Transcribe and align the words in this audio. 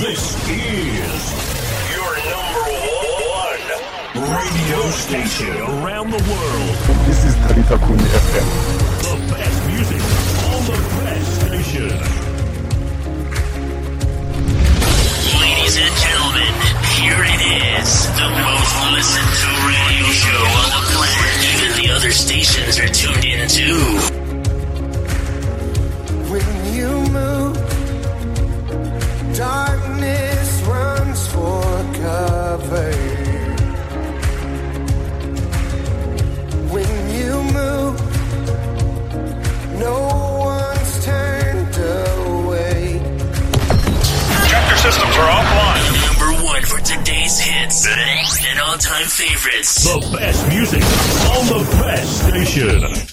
This 0.00 0.32
is 0.48 1.20
your 1.92 2.16
number 2.32 2.64
one 3.28 3.60
radio 4.32 4.80
station 4.88 5.52
around 5.60 6.08
the 6.08 6.22
world. 6.24 6.72
This 7.04 7.20
is 7.26 7.34
Talitha 7.44 7.76
Kumi 7.76 8.08
FM. 8.08 8.48
The 9.04 9.16
best 9.28 9.60
music 9.68 10.00
on 10.48 10.60
the 10.64 10.80
best 11.04 11.28
station. 11.36 11.92
Ladies 15.36 15.76
and 15.76 15.94
gentlemen, 16.00 16.54
here 16.96 17.20
it 17.20 17.42
is, 17.76 18.08
the 18.16 18.28
most 18.40 18.72
listened 18.96 19.32
to 19.36 19.48
radio 19.68 20.06
show 20.16 20.42
on 20.64 20.68
the 20.76 20.82
planet. 20.96 21.44
Even 21.52 21.70
the 21.76 21.88
other 21.94 22.10
stations 22.10 22.78
are 22.80 22.88
tuned 22.88 23.26
in 23.26 23.46
too. 23.46 23.76
When 26.32 26.72
you 26.72 26.88
move, 27.12 27.39
darkness 29.40 30.62
runs 30.64 31.26
for 31.28 31.62
cover. 31.94 32.92
When 36.68 36.94
you 37.08 37.32
move, 37.56 37.96
no 39.80 39.96
one's 40.44 41.04
turned 41.06 41.74
away. 42.28 43.00
Tractor 44.50 44.76
systems 44.76 45.16
are 45.16 45.30
offline. 45.38 45.84
Number 46.04 46.44
one 46.44 46.62
for 46.64 46.80
today's 46.80 47.38
hits 47.40 47.86
and 47.86 48.60
all-time 48.60 49.06
favorites. 49.06 49.84
The 49.84 50.18
best 50.18 50.48
music 50.48 50.82
on 51.32 51.46
the 51.46 51.64
best 51.80 52.28
station. 52.28 53.09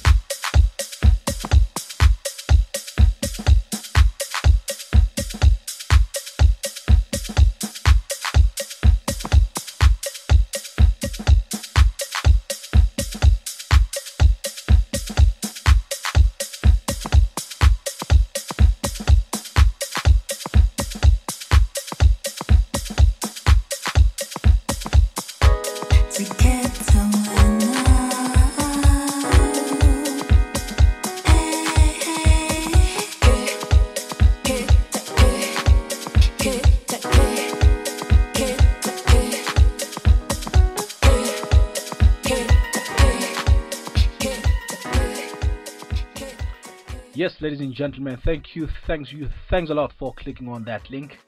Gentlemen, 47.77 48.17
thank 48.25 48.55
you, 48.55 48.67
thanks 48.87 49.11
you, 49.11 49.29
thanks 49.51 49.69
a 49.69 49.73
lot 49.73 49.93
for 49.99 50.11
clicking 50.15 50.49
on 50.49 50.63
that 50.63 50.89
link. 50.89 51.19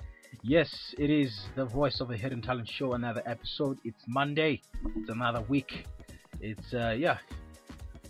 Yes, 0.42 0.95
it 0.97 1.11
is 1.11 1.45
the 1.56 1.66
voice 1.66 2.02
of 2.02 2.09
a 2.09 2.17
hidden 2.17 2.41
talent 2.41 2.67
show. 2.67 2.94
Another 2.94 3.22
episode. 3.28 3.78
It's 3.83 4.03
Monday. 4.08 4.61
It's 4.95 5.09
another 5.09 5.41
week. 5.41 5.86
It's 6.41 6.73
uh 6.73 6.95
yeah. 6.97 7.17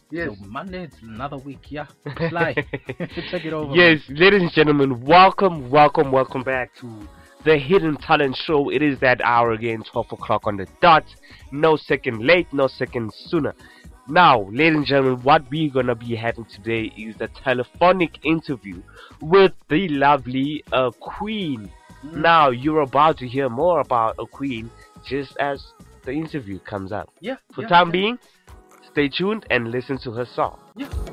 Yes. 0.10 0.30
So 0.30 0.46
Monday. 0.46 0.84
It's 0.84 0.96
another 1.02 1.36
week. 1.38 1.70
Yeah. 1.70 1.88
Fly. 2.30 2.54
Take 3.30 3.44
it 3.46 3.52
over. 3.52 3.76
Yes, 3.76 4.00
ladies 4.08 4.42
and 4.42 4.52
gentlemen, 4.52 5.04
welcome, 5.04 5.70
welcome, 5.70 6.10
welcome 6.10 6.44
back 6.44 6.74
to 6.76 7.10
the 7.44 7.58
Hidden 7.58 7.98
Talent 7.98 8.38
Show. 8.38 8.70
It 8.70 8.82
is 8.82 9.00
that 9.00 9.20
hour 9.22 9.52
again, 9.52 9.84
12 9.92 10.14
o'clock 10.14 10.48
on 10.48 10.56
the 10.56 10.68
dot. 10.82 11.04
No 11.52 11.76
second 11.76 12.26
late, 12.26 12.48
no 12.54 12.68
second 12.68 13.12
sooner. 13.14 13.54
Now, 14.10 14.50
ladies 14.50 14.78
and 14.78 14.86
gentlemen, 14.88 15.22
what 15.22 15.44
we're 15.52 15.70
gonna 15.70 15.94
be 15.94 16.16
having 16.16 16.46
today 16.46 16.92
is 16.98 17.22
a 17.22 17.28
telephonic 17.28 18.18
interview 18.26 18.82
with 19.22 19.52
the 19.68 19.88
lovely 19.90 20.64
uh, 20.74 20.90
Queen. 21.00 21.70
Now, 22.02 22.50
you're 22.50 22.82
about 22.82 23.20
to 23.20 23.28
hear 23.28 23.50
more 23.50 23.82
about 23.82 24.16
a 24.18 24.26
Queen 24.26 24.72
just 25.06 25.38
as 25.38 25.74
the 26.06 26.12
interview 26.12 26.58
comes 26.58 26.92
up. 26.92 27.14
Yeah. 27.20 27.36
For 27.54 27.62
yeah, 27.62 27.68
time 27.68 27.88
yeah. 27.90 27.92
being, 27.92 28.20
stay 28.92 29.10
tuned 29.10 29.46
and 29.52 29.70
listen 29.70 30.00
to 30.00 30.12
her 30.14 30.26
song. 30.26 30.60
Hello, 30.76 31.09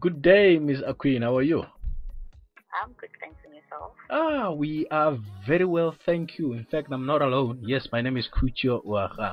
Good 0.00 0.20
day, 0.20 0.58
Miss 0.58 0.80
Aquin. 0.82 1.22
How 1.22 1.36
are 1.36 1.42
you? 1.42 1.60
I'm 1.60 2.92
good, 3.00 3.10
thanks 3.20 3.38
and 3.44 3.54
yourself. 3.54 3.92
Ah, 4.10 4.50
we 4.50 4.86
are 4.90 5.16
very 5.46 5.64
well, 5.64 5.94
thank 6.04 6.38
you. 6.38 6.52
In 6.52 6.64
fact, 6.64 6.88
I'm 6.90 7.06
not 7.06 7.22
alone. 7.22 7.60
Yes, 7.62 7.88
my 7.92 8.02
name 8.02 8.16
is 8.16 8.28
Kucho 8.28 8.82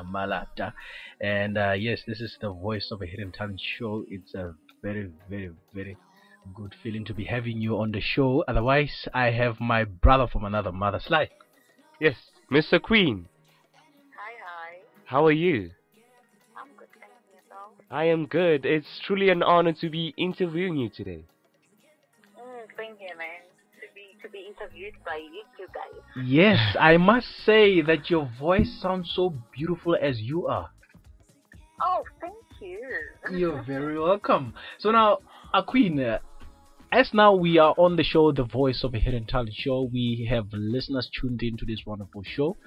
Malata, 0.06 0.74
and 1.20 1.58
uh, 1.58 1.72
yes, 1.72 2.02
this 2.08 2.22
is 2.22 2.38
the 2.40 2.52
voice 2.52 2.90
of 2.92 3.02
a 3.02 3.06
hidden 3.06 3.32
talent 3.32 3.60
show. 3.78 4.06
It's 4.10 4.34
a 4.36 4.54
very, 4.82 5.12
very, 5.30 5.52
very 5.74 5.98
good 6.54 6.74
feeling 6.82 7.04
to 7.06 7.14
be 7.14 7.26
having 7.26 7.58
you 7.60 7.80
on 7.80 7.92
the 7.92 8.00
show. 8.02 8.46
Otherwise, 8.48 9.08
I 9.14 9.32
have 9.32 9.60
my 9.60 9.84
brother 9.84 10.28
from 10.28 10.46
another 10.46 10.72
mother, 10.72 11.00
Sly. 11.00 11.30
Yes, 12.00 12.16
Mr. 12.52 12.82
Queen, 12.82 13.28
Hi, 14.16 14.32
hi. 14.46 14.78
how 15.06 15.26
are 15.26 15.32
you? 15.32 15.72
I 17.94 18.06
am 18.06 18.26
good. 18.26 18.66
It's 18.66 19.00
truly 19.06 19.30
an 19.30 19.44
honor 19.44 19.74
to 19.74 19.88
be 19.88 20.16
interviewing 20.18 20.78
you 20.78 20.90
today. 20.90 21.26
Mm, 22.36 22.66
same 22.76 22.96
here, 22.98 23.16
man. 23.16 23.44
To 23.82 23.88
be 23.94 24.18
to 24.24 24.30
be 24.30 24.48
interviewed 24.50 24.96
by 25.06 25.18
you 25.18 25.44
two 25.56 25.68
guys. 25.72 26.26
Yes, 26.26 26.76
I 26.80 26.98
must 26.98 27.28
say 27.46 27.82
that 27.84 28.10
your 28.10 28.28
voice 28.40 28.80
sounds 28.82 29.12
so 29.16 29.36
beautiful 29.56 29.96
as 30.02 30.20
you 30.20 30.48
are. 30.48 30.72
Oh, 31.84 32.02
thank 32.20 32.34
you. 32.60 32.80
You're 33.38 33.62
very 33.62 34.00
welcome. 34.00 34.56
So 34.80 34.90
now, 34.90 35.20
Aquin, 35.54 36.00
uh, 36.00 36.18
as 36.92 37.12
now 37.14 37.36
we 37.36 37.60
are 37.60 37.76
on 37.78 37.96
the 37.96 38.04
show, 38.04 38.32
the 38.32 38.44
voice 38.44 38.84
of 38.84 38.96
a 38.96 39.00
hidden 39.00 39.28
talent 39.28 39.54
show, 39.54 39.88
we 39.94 40.28
have 40.32 40.48
listeners 40.52 41.08
tuned 41.22 41.44
into 41.44 41.64
this 41.64 41.82
wonderful 41.86 42.24
show, 42.24 42.58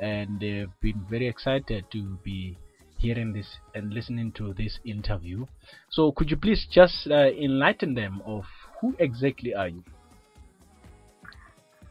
and 0.00 0.40
they've 0.40 0.72
been 0.80 1.04
very 1.10 1.28
excited 1.28 1.84
to 1.92 2.16
be 2.24 2.56
hearing 3.00 3.32
this 3.32 3.48
and 3.74 3.92
listening 3.92 4.32
to 4.32 4.52
this 4.54 4.78
interview. 4.84 5.46
So 5.90 6.12
could 6.12 6.30
you 6.30 6.36
please 6.36 6.66
just 6.70 7.08
uh, 7.10 7.32
enlighten 7.32 7.94
them 7.94 8.20
of 8.26 8.44
who 8.80 8.94
exactly 8.98 9.54
are 9.54 9.68
you? 9.68 9.82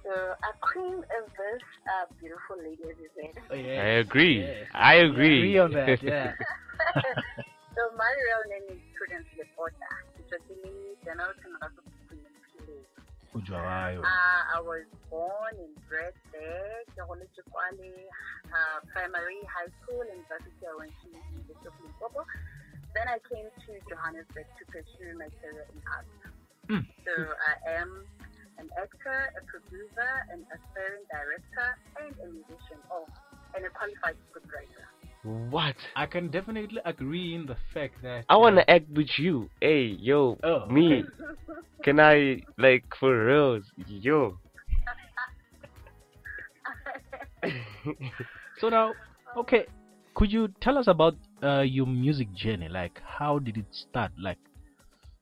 So, 0.04 0.14
a 0.14 0.54
queen 0.62 0.98
is 1.06 1.26
this 1.38 1.62
uh, 1.86 2.06
beautiful 2.18 2.58
lady, 2.58 2.82
as 2.90 2.98
you 2.98 3.10
said. 3.14 3.34
Oh, 3.46 3.54
I 3.54 4.02
agree. 4.02 4.42
Yes. 4.42 4.66
I 4.74 4.96
agree. 5.06 5.38
Agree 5.38 5.58
on 5.60 5.72
that, 5.74 6.02
yeah. 6.04 6.34
so, 7.78 7.82
my 7.94 8.10
real 8.10 8.44
name 8.50 8.74
is 8.74 8.82
Prudence 8.98 9.30
Lepota. 9.38 9.92
It's 10.18 10.34
actually 10.34 10.98
Generation 11.06 11.54
Ujwayo. 13.36 14.02
Uh, 14.02 14.42
I 14.56 14.60
was 14.62 14.86
born 15.10 15.54
and 15.62 15.74
bred 15.88 16.14
there, 16.34 16.82
uh, 18.50 18.80
primary, 18.92 19.38
high 19.46 19.70
school, 19.82 20.02
and 20.02 20.10
university. 20.18 20.66
I 20.66 20.74
went 20.78 20.94
to 21.04 21.08
University 21.14 21.68
of 21.70 21.76
Limpopo. 21.82 22.26
Then 22.98 23.06
I 23.06 23.22
came 23.30 23.46
to 23.46 23.72
Johannesburg 23.86 24.50
to 24.50 24.64
pursue 24.74 25.14
my 25.14 25.30
career 25.38 25.66
in 25.70 25.80
art. 25.86 26.10
Mm. 26.70 26.86
So 27.06 27.14
I 27.14 27.54
am 27.78 28.06
an 28.58 28.70
actor, 28.78 29.20
a 29.38 29.42
producer, 29.46 30.12
an 30.34 30.42
aspiring 30.50 31.06
director, 31.14 31.70
and 32.02 32.14
a 32.18 32.28
musician. 32.34 32.82
Oh, 32.90 33.06
and 33.56 33.66
a 33.66 33.70
qualified 33.70 34.18
scriptwriter. 34.30 34.86
What? 35.24 35.76
I 35.96 36.06
can 36.06 36.30
definitely 36.30 36.80
agree 36.86 37.36
in 37.36 37.46
the 37.46 37.58
fact 37.74 38.02
that 38.04 38.26
I 38.30 38.38
want 38.38 38.56
to 38.58 38.70
act 38.70 38.90
with 38.90 39.10
you. 39.18 39.50
Hey, 39.60 39.84
yo, 40.00 40.38
Oh, 40.44 40.66
me. 40.68 41.06
Can 41.84 42.00
I, 42.00 42.42
like, 42.58 42.86
for 43.00 43.26
real? 43.26 43.62
Yo. 43.88 44.38
So 48.60 48.68
now, 48.70 48.96
okay, 49.38 49.66
could 50.16 50.32
you 50.32 50.50
tell 50.62 50.78
us 50.78 50.88
about 50.88 51.16
uh, 51.42 51.62
your 51.62 51.88
music 51.88 52.34
journey? 52.34 52.68
Like, 52.68 53.00
how 53.06 53.40
did 53.40 53.58
it 53.58 53.68
start? 53.72 54.12
Like, 54.20 54.38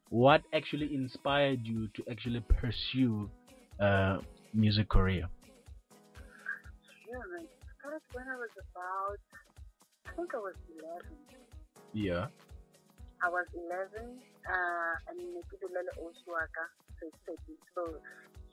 what 0.10 0.42
actually 0.54 0.96
inspired 0.96 1.60
you 1.64 1.88
to 1.96 2.04
actually 2.10 2.40
pursue 2.42 3.30
uh, 3.80 4.20
music 4.54 4.90
career? 4.90 5.30
Yeah, 7.08 7.24
man. 7.32 7.44
It 7.46 7.50
started 7.80 8.02
when 8.14 8.28
I 8.28 8.36
was 8.36 8.50
about, 8.58 9.20
I 9.27 9.27
think 10.18 10.34
I 10.34 10.38
was 10.38 10.58
11. 10.82 11.06
Yeah. 11.94 12.28
I 13.24 13.30
was 13.30 13.46
11, 13.54 14.18
uh, 14.46 15.10
and 15.10 15.18
Nekidulele 15.34 15.94
Oshuaka, 16.02 16.66
so 17.00 17.08
it's 17.08 17.18
30. 17.26 17.38
So 17.74 17.82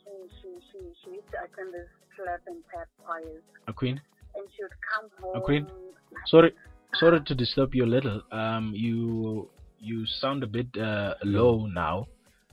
she, 0.00 0.10
she, 0.40 0.48
she, 0.72 0.78
she 1.02 1.10
used 1.20 1.28
to 1.32 1.38
attend 1.44 1.72
this 1.74 1.88
clap 2.16 2.40
and 2.46 2.62
tap 2.72 2.88
choirs, 3.04 3.42
A 3.68 3.72
queen. 3.72 4.00
and 4.36 4.44
she 4.56 4.62
would 4.62 4.72
come 4.92 5.10
home. 5.20 5.36
A 5.36 5.40
queen? 5.40 5.66
Sorry, 6.26 6.52
sorry 6.94 7.20
to 7.20 7.34
disturb 7.34 7.74
you 7.74 7.84
a 7.84 7.90
little. 7.96 8.22
Um, 8.32 8.72
you 8.74 9.48
you 9.80 10.06
sound 10.06 10.42
a 10.42 10.46
bit 10.46 10.68
uh, 10.80 11.14
low 11.24 11.66
now. 11.66 12.06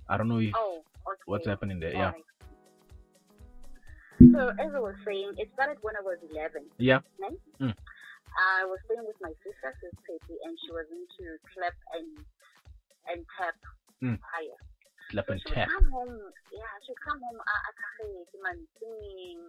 I 0.09 0.17
don't 0.17 0.27
know 0.27 0.39
if 0.39 0.51
Oh, 0.57 0.83
okay. 1.07 1.21
what's 1.25 1.47
happening 1.47 1.79
there. 1.79 1.93
Yeah, 1.93 2.11
Alright. 2.11 2.25
So 4.33 4.49
as 4.59 4.71
I 4.75 4.79
was 4.79 4.95
saying, 5.05 5.33
it 5.37 5.49
started 5.53 5.77
when 5.81 5.95
I 5.95 6.01
was 6.01 6.17
11. 6.29 6.63
yeah. 6.77 6.99
Right? 7.19 7.31
Mm. 7.61 7.73
I 8.37 8.63
was 8.65 8.79
staying 8.87 9.03
with 9.03 9.19
my 9.19 9.33
sister, 9.43 9.69
Sis 9.81 9.95
Petty, 10.07 10.35
and 10.47 10.55
she 10.63 10.71
was 10.71 10.87
into 10.91 11.35
clap 11.51 11.75
and 11.97 12.09
and 13.11 13.21
tap 13.37 13.57
Mm. 14.01 14.17
Slap 15.13 15.29
and 15.29 15.37
She 15.45 15.53
tap. 15.53 15.69
come 15.69 15.93
home, 15.93 16.17
yeah, 16.49 16.73
she 16.81 16.93
come 17.05 17.21
home 17.21 17.37
uh, 17.37 17.67
at 17.69 17.75
cafe, 17.77 18.25
man, 18.41 18.57
singing. 18.81 19.45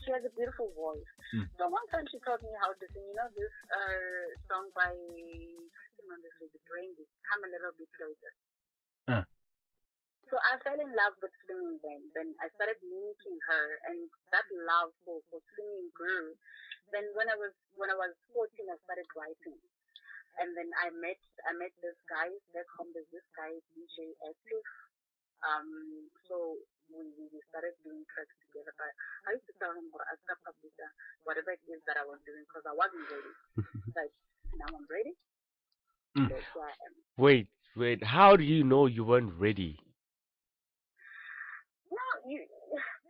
She 0.00 0.08
has 0.16 0.24
a 0.24 0.32
beautiful 0.32 0.72
voice. 0.72 1.12
Mm. 1.36 1.44
So 1.60 1.68
one 1.68 1.84
time 1.92 2.08
she 2.08 2.16
taught 2.24 2.40
me 2.40 2.48
how 2.64 2.72
to 2.72 2.86
sing, 2.96 3.04
you 3.04 3.12
know, 3.12 3.28
this 3.36 3.52
uh, 3.68 4.24
song 4.48 4.72
by, 4.72 4.88
I 4.88 6.02
this 6.24 6.32
is 6.40 6.48
the 6.56 6.62
brain, 6.64 6.88
come 7.28 7.44
a 7.44 7.50
little 7.52 7.76
bit 7.76 7.92
closer. 7.92 8.32
Uh. 9.12 9.24
So 10.32 10.40
I 10.48 10.56
fell 10.64 10.80
in 10.80 10.88
love 10.96 11.18
with 11.20 11.34
singing 11.44 11.76
then. 11.84 12.00
Then 12.16 12.28
I 12.40 12.48
started 12.56 12.80
meeting 12.80 13.36
her, 13.52 13.64
and 13.92 14.08
that 14.32 14.46
love 14.64 14.96
for, 15.04 15.20
for 15.28 15.44
singing 15.58 15.92
grew. 15.92 16.32
Then 16.90 17.06
when 17.14 17.30
I 17.30 17.38
was 17.38 17.54
when 17.78 17.90
I 17.90 17.96
was 17.98 18.12
14, 18.34 18.50
I 18.66 18.76
started 18.86 19.06
writing, 19.14 19.58
and 20.42 20.54
then 20.58 20.68
I 20.82 20.90
met 20.94 21.18
I 21.46 21.54
met 21.54 21.74
this 21.82 21.96
guy 22.10 22.30
back 22.54 22.66
home. 22.74 22.90
There's 22.94 23.08
this 23.14 23.26
guy 23.34 23.54
DJ 23.74 24.14
Active. 24.26 24.64
Um, 25.40 26.10
so 26.28 26.60
we, 26.92 27.06
we 27.16 27.24
we 27.30 27.40
started 27.48 27.78
doing 27.86 28.02
tracks 28.10 28.34
together. 28.50 28.74
But 28.76 28.92
I 29.30 29.38
used 29.38 29.46
to 29.48 29.54
tell 29.62 29.72
him 29.72 29.88
"Bro, 29.94 30.02
I 30.04 30.18
stop 30.26 30.42
Kabisa, 30.42 30.86
whatever 31.24 31.54
it 31.54 31.62
is 31.70 31.80
that 31.86 31.96
I 31.96 32.04
was 32.04 32.18
doing 32.26 32.44
because 32.44 32.66
I 32.66 32.74
wasn't 32.74 33.06
ready. 33.08 33.32
but 33.96 34.10
now 34.58 34.70
I'm 34.74 34.86
ready. 34.90 35.14
Mm. 36.18 36.28
That's 36.28 36.50
why 36.58 36.74
I 36.74 36.76
am. 36.90 36.94
Wait, 37.16 37.46
wait. 37.78 38.02
How 38.02 38.34
do 38.34 38.42
you 38.42 38.66
know 38.66 38.90
you 38.90 39.06
weren't 39.06 39.32
ready? 39.38 39.78
No, 41.90 42.06
you. 42.26 42.44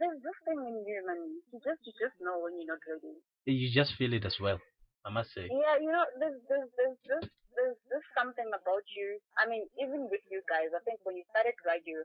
There's 0.01 0.21
this 0.25 0.39
thing 0.49 0.61
in 0.65 0.81
you, 0.89 1.05
man. 1.05 1.21
You 1.53 1.61
just 1.61 1.85
you 1.85 1.93
just 2.01 2.17
know 2.25 2.41
when 2.41 2.57
you're 2.57 2.73
not 2.73 2.81
ready. 2.89 3.21
You 3.45 3.69
just 3.69 3.93
feel 4.01 4.17
it 4.17 4.25
as 4.25 4.41
well. 4.41 4.57
I 5.05 5.13
must 5.13 5.33
say. 5.33 5.49
Yeah, 5.49 5.77
you 5.77 5.93
know, 5.93 6.05
there's 6.17 6.41
there's 6.49 6.69
there's 6.77 6.97
there's 7.05 7.29
there's, 7.57 7.77
there's 7.93 8.11
something 8.17 8.49
about 8.49 8.85
you. 8.97 9.21
I 9.37 9.45
mean, 9.45 9.69
even 9.77 10.09
with 10.09 10.25
you 10.33 10.41
guys, 10.49 10.73
I 10.73 10.81
think 10.89 11.05
when 11.05 11.21
you 11.21 11.25
started 11.29 11.57
radio, 11.69 12.01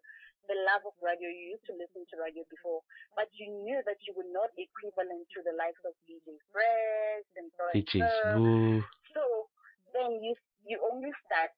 the 0.51 0.57
love 0.67 0.83
of 0.83 0.95
radio, 0.99 1.31
you 1.31 1.55
used 1.55 1.67
to 1.71 1.75
listen 1.79 2.03
to 2.11 2.15
radio 2.19 2.43
before, 2.51 2.83
but 3.15 3.31
you 3.39 3.47
knew 3.63 3.79
that 3.87 3.99
you 4.03 4.11
were 4.15 4.27
not 4.29 4.51
equivalent 4.59 5.25
to 5.31 5.39
the 5.47 5.55
likes 5.55 5.81
of 5.87 5.95
DJ 6.03 6.35
Fresh 6.51 7.29
and 7.39 7.47
so 7.55 7.63
DJ 7.71 8.03
So 9.15 9.23
then 9.95 10.19
you 10.19 10.35
you 10.67 10.81
only 10.83 11.15
start 11.25 11.53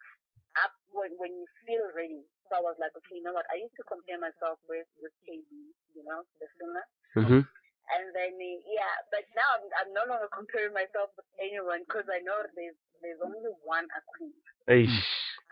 up 0.61 0.73
when 0.93 1.17
when 1.17 1.33
you 1.33 1.47
feel 1.65 1.85
ready. 1.97 2.25
So 2.47 2.59
I 2.59 2.63
was 2.63 2.79
like, 2.79 2.95
okay, 2.95 3.19
you 3.19 3.23
know 3.23 3.35
what? 3.35 3.47
I 3.51 3.59
used 3.59 3.75
to 3.75 3.85
compare 3.87 4.19
myself 4.19 4.59
with 4.71 4.87
with 5.03 5.11
KB, 5.27 5.47
you 5.95 6.03
know, 6.07 6.23
the 6.39 6.47
singer. 6.55 6.85
Mm-hmm. 7.19 7.41
And 7.87 8.05
then, 8.11 8.35
uh, 8.35 8.59
yeah, 8.67 8.95
but 9.15 9.23
now 9.31 9.47
I'm, 9.55 9.63
I'm 9.79 9.91
no 9.95 10.03
longer 10.11 10.27
comparing 10.35 10.75
myself 10.75 11.15
with 11.15 11.27
anyone 11.39 11.87
because 11.87 12.07
I 12.11 12.19
know 12.23 12.35
there's 12.55 12.79
there's 13.03 13.21
only 13.23 13.43
one. 13.63 13.87
Eish. 14.67 14.91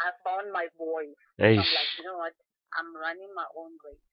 I 0.03 0.11
found 0.23 0.51
my 0.51 0.67
voice. 0.75 1.15
So 1.39 1.45
I'm 1.47 1.55
like, 1.55 1.91
you 1.99 2.03
know 2.03 2.19
what? 2.19 2.35
I'm 2.75 2.91
running 2.95 3.31
my 3.35 3.47
own 3.55 3.71
race. 3.83 4.03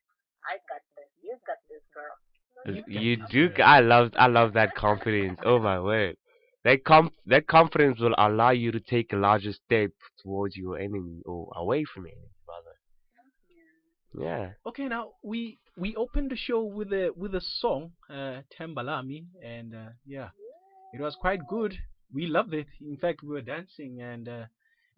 I 0.46 0.58
got 0.70 0.82
this. 0.94 1.10
You 1.22 1.34
got 1.46 1.58
this, 1.66 1.82
girl. 1.90 2.14
You 2.86 3.16
do. 3.30 3.50
I 3.62 3.80
love. 3.80 4.12
I 4.16 4.26
love 4.26 4.52
that 4.54 4.74
confidence. 4.74 5.38
Oh 5.44 5.58
my 5.58 5.80
word. 5.80 6.16
That 6.64 6.84
com 6.84 7.10
that 7.26 7.46
confidence 7.48 7.98
will 7.98 8.14
allow 8.18 8.50
you 8.50 8.70
to 8.70 8.80
take 8.80 9.12
a 9.12 9.16
larger 9.16 9.52
step 9.52 9.90
towards 10.22 10.56
your 10.56 10.78
enemy 10.78 11.22
or 11.26 11.50
away 11.56 11.84
from 11.84 12.04
brother. 12.04 12.31
Yeah. 14.18 14.50
Okay, 14.66 14.88
now 14.88 15.12
we 15.22 15.58
we 15.76 15.96
opened 15.96 16.30
the 16.30 16.36
show 16.36 16.62
with 16.62 16.92
a 16.92 17.10
with 17.16 17.34
a 17.34 17.40
song, 17.40 17.92
uh, 18.10 18.42
Tembalami, 18.58 19.24
and 19.42 19.74
uh, 19.74 19.88
yeah, 20.06 20.28
it 20.92 21.00
was 21.00 21.16
quite 21.16 21.46
good. 21.48 21.78
We 22.12 22.26
loved 22.26 22.52
it. 22.52 22.66
In 22.80 22.98
fact, 22.98 23.22
we 23.22 23.30
were 23.30 23.40
dancing, 23.40 24.02
and 24.02 24.28
uh, 24.28 24.44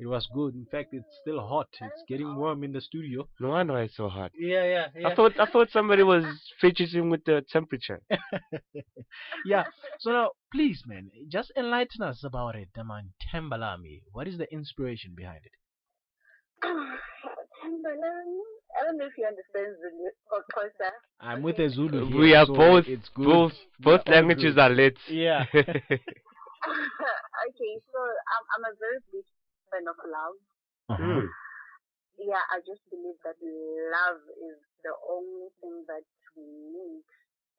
it 0.00 0.06
was 0.06 0.26
good. 0.34 0.54
In 0.54 0.66
fact, 0.66 0.88
it's 0.92 1.06
still 1.22 1.40
hot. 1.40 1.68
It's 1.80 2.02
getting 2.08 2.34
warm 2.34 2.64
in 2.64 2.72
the 2.72 2.80
studio. 2.80 3.28
No 3.38 3.50
wonder 3.50 3.78
it's 3.78 3.96
so 3.96 4.08
hot. 4.08 4.32
Yeah, 4.36 4.64
yeah, 4.64 4.86
yeah. 4.96 5.08
I 5.08 5.14
thought 5.14 5.38
I 5.38 5.46
thought 5.46 5.70
somebody 5.70 6.02
was 6.02 6.24
fidgeting 6.60 7.08
with 7.08 7.24
the 7.24 7.44
temperature. 7.52 8.00
yeah. 9.46 9.64
So 10.00 10.10
now, 10.10 10.30
please, 10.52 10.82
man, 10.86 11.10
just 11.28 11.52
enlighten 11.56 12.02
us 12.02 12.24
about 12.24 12.56
it, 12.56 12.68
man. 12.84 13.12
Tembalami. 13.32 14.02
What 14.10 14.26
is 14.26 14.38
the 14.38 14.52
inspiration 14.52 15.14
behind 15.16 15.42
it? 15.44 15.52
Tembalami. 17.64 18.44
I 18.76 18.84
don't 18.84 19.00
know 19.00 19.08
if 19.08 19.16
you 19.16 19.24
understand 19.24 19.72
Zulu 19.80 20.12
or 20.28 20.44
Xhosa. 20.52 20.92
I'm 21.20 21.40
with 21.40 21.56
a 21.58 21.70
Zulu 21.72 22.04
here, 22.04 22.20
we 22.20 22.34
are 22.36 22.44
so 22.44 22.52
both 22.52 22.84
It's 22.84 23.08
good. 23.16 23.24
both 23.24 23.56
We 23.56 23.64
are 23.88 23.96
both 23.96 24.04
all 24.04 24.12
languages 24.12 24.52
good. 24.54 24.60
are 24.60 24.68
lit. 24.68 24.98
Yeah. 25.08 25.48
okay, 25.56 25.72
so 27.88 27.98
I'm, 28.04 28.44
I'm 28.52 28.64
a 28.68 28.76
very 28.76 29.00
big 29.08 29.24
fan 29.72 29.88
of 29.88 29.96
love. 30.04 30.36
Uh-huh. 30.92 31.24
Mm. 31.24 31.28
Yeah, 32.20 32.44
I 32.52 32.60
just 32.68 32.84
believe 32.92 33.16
that 33.24 33.40
love 33.40 34.20
is 34.28 34.60
the 34.84 34.92
only 35.08 35.48
thing 35.64 35.88
that 35.88 36.04
we 36.36 36.44
need 36.44 37.00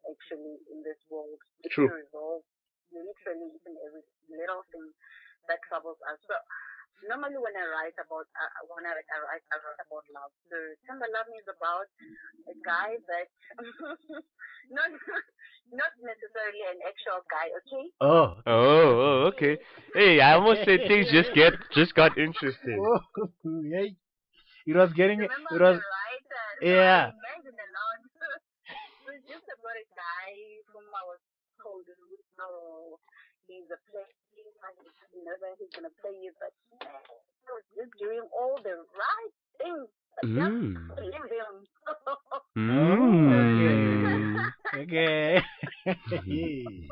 actually 0.06 0.62
in 0.70 0.86
this 0.86 1.02
world. 1.10 1.42
It 1.66 1.74
True. 1.74 1.90
can 1.90 1.98
resolve 2.06 2.46
literally 2.94 3.50
each 3.50 3.66
and 3.66 3.74
every 3.90 4.06
little 4.30 4.62
thing 4.70 4.86
that 5.50 5.58
troubles 5.66 5.98
us. 6.06 6.22
So 6.30 6.38
normally 7.04 7.40
when 7.40 7.56
I 7.56 7.66
write 7.68 7.98
about 8.00 8.28
uh, 8.32 8.52
when 8.72 8.88
I, 8.88 8.96
I 8.96 9.18
write 9.28 9.46
I 9.52 9.56
write 9.60 9.82
about 9.84 10.06
love. 10.16 10.32
So 10.48 10.58
Tembalami 10.88 11.36
is 11.40 11.50
about 11.52 11.88
a 12.48 12.56
guy 12.64 12.96
that 12.96 13.28
not 14.76 14.90
not 15.74 15.92
necessarily 16.00 16.64
an 16.72 16.80
actual 16.88 17.20
guy, 17.28 17.48
okay? 17.52 17.86
Oh. 18.00 18.28
Oh, 18.46 18.90
oh, 19.04 19.18
okay. 19.36 19.58
Hey, 19.94 20.22
I 20.22 20.40
almost 20.40 20.64
said 20.66 20.88
things 20.88 21.10
just 21.12 21.34
get 21.34 21.54
just 21.74 21.94
got 21.96 22.18
interesting. 22.18 22.80
Oh, 22.80 23.02
yay. 23.68 23.96
It 24.66 24.76
was 24.76 24.94
getting 24.94 25.22
it 25.22 25.30
was 25.30 25.62
the 25.62 25.70
writer? 25.70 26.46
yeah. 26.62 27.12
So 27.12 27.16
I 27.16 27.22
imagine 27.22 27.58
a 27.58 27.70
lot. 27.76 28.00
it 28.72 29.06
was 29.06 29.22
just 29.30 29.46
about 29.46 29.78
a 29.78 29.88
guy 29.94 30.30
whom 30.74 30.86
I 30.90 31.04
was 31.06 31.22
told, 31.62 31.86
no, 32.38 32.98
he's 33.46 33.70
a 33.70 33.78
player. 33.90 34.25
You 35.14 35.24
know 35.24 35.36
that 35.42 35.56
he's 35.58 35.70
gonna 35.74 35.90
play 36.02 36.12
you, 36.22 36.32
but 36.40 36.52
man, 36.84 37.02
he 37.10 37.50
was 37.50 37.64
just 37.76 37.92
doing 37.98 38.22
all 38.34 38.60
the 38.62 38.78
right 38.94 39.34
things. 39.58 39.88
Mm. 40.24 40.88
just 40.88 41.02
leave 41.02 41.14
him. 41.34 41.68
Mm. 42.58 43.56
okay. 44.76 45.42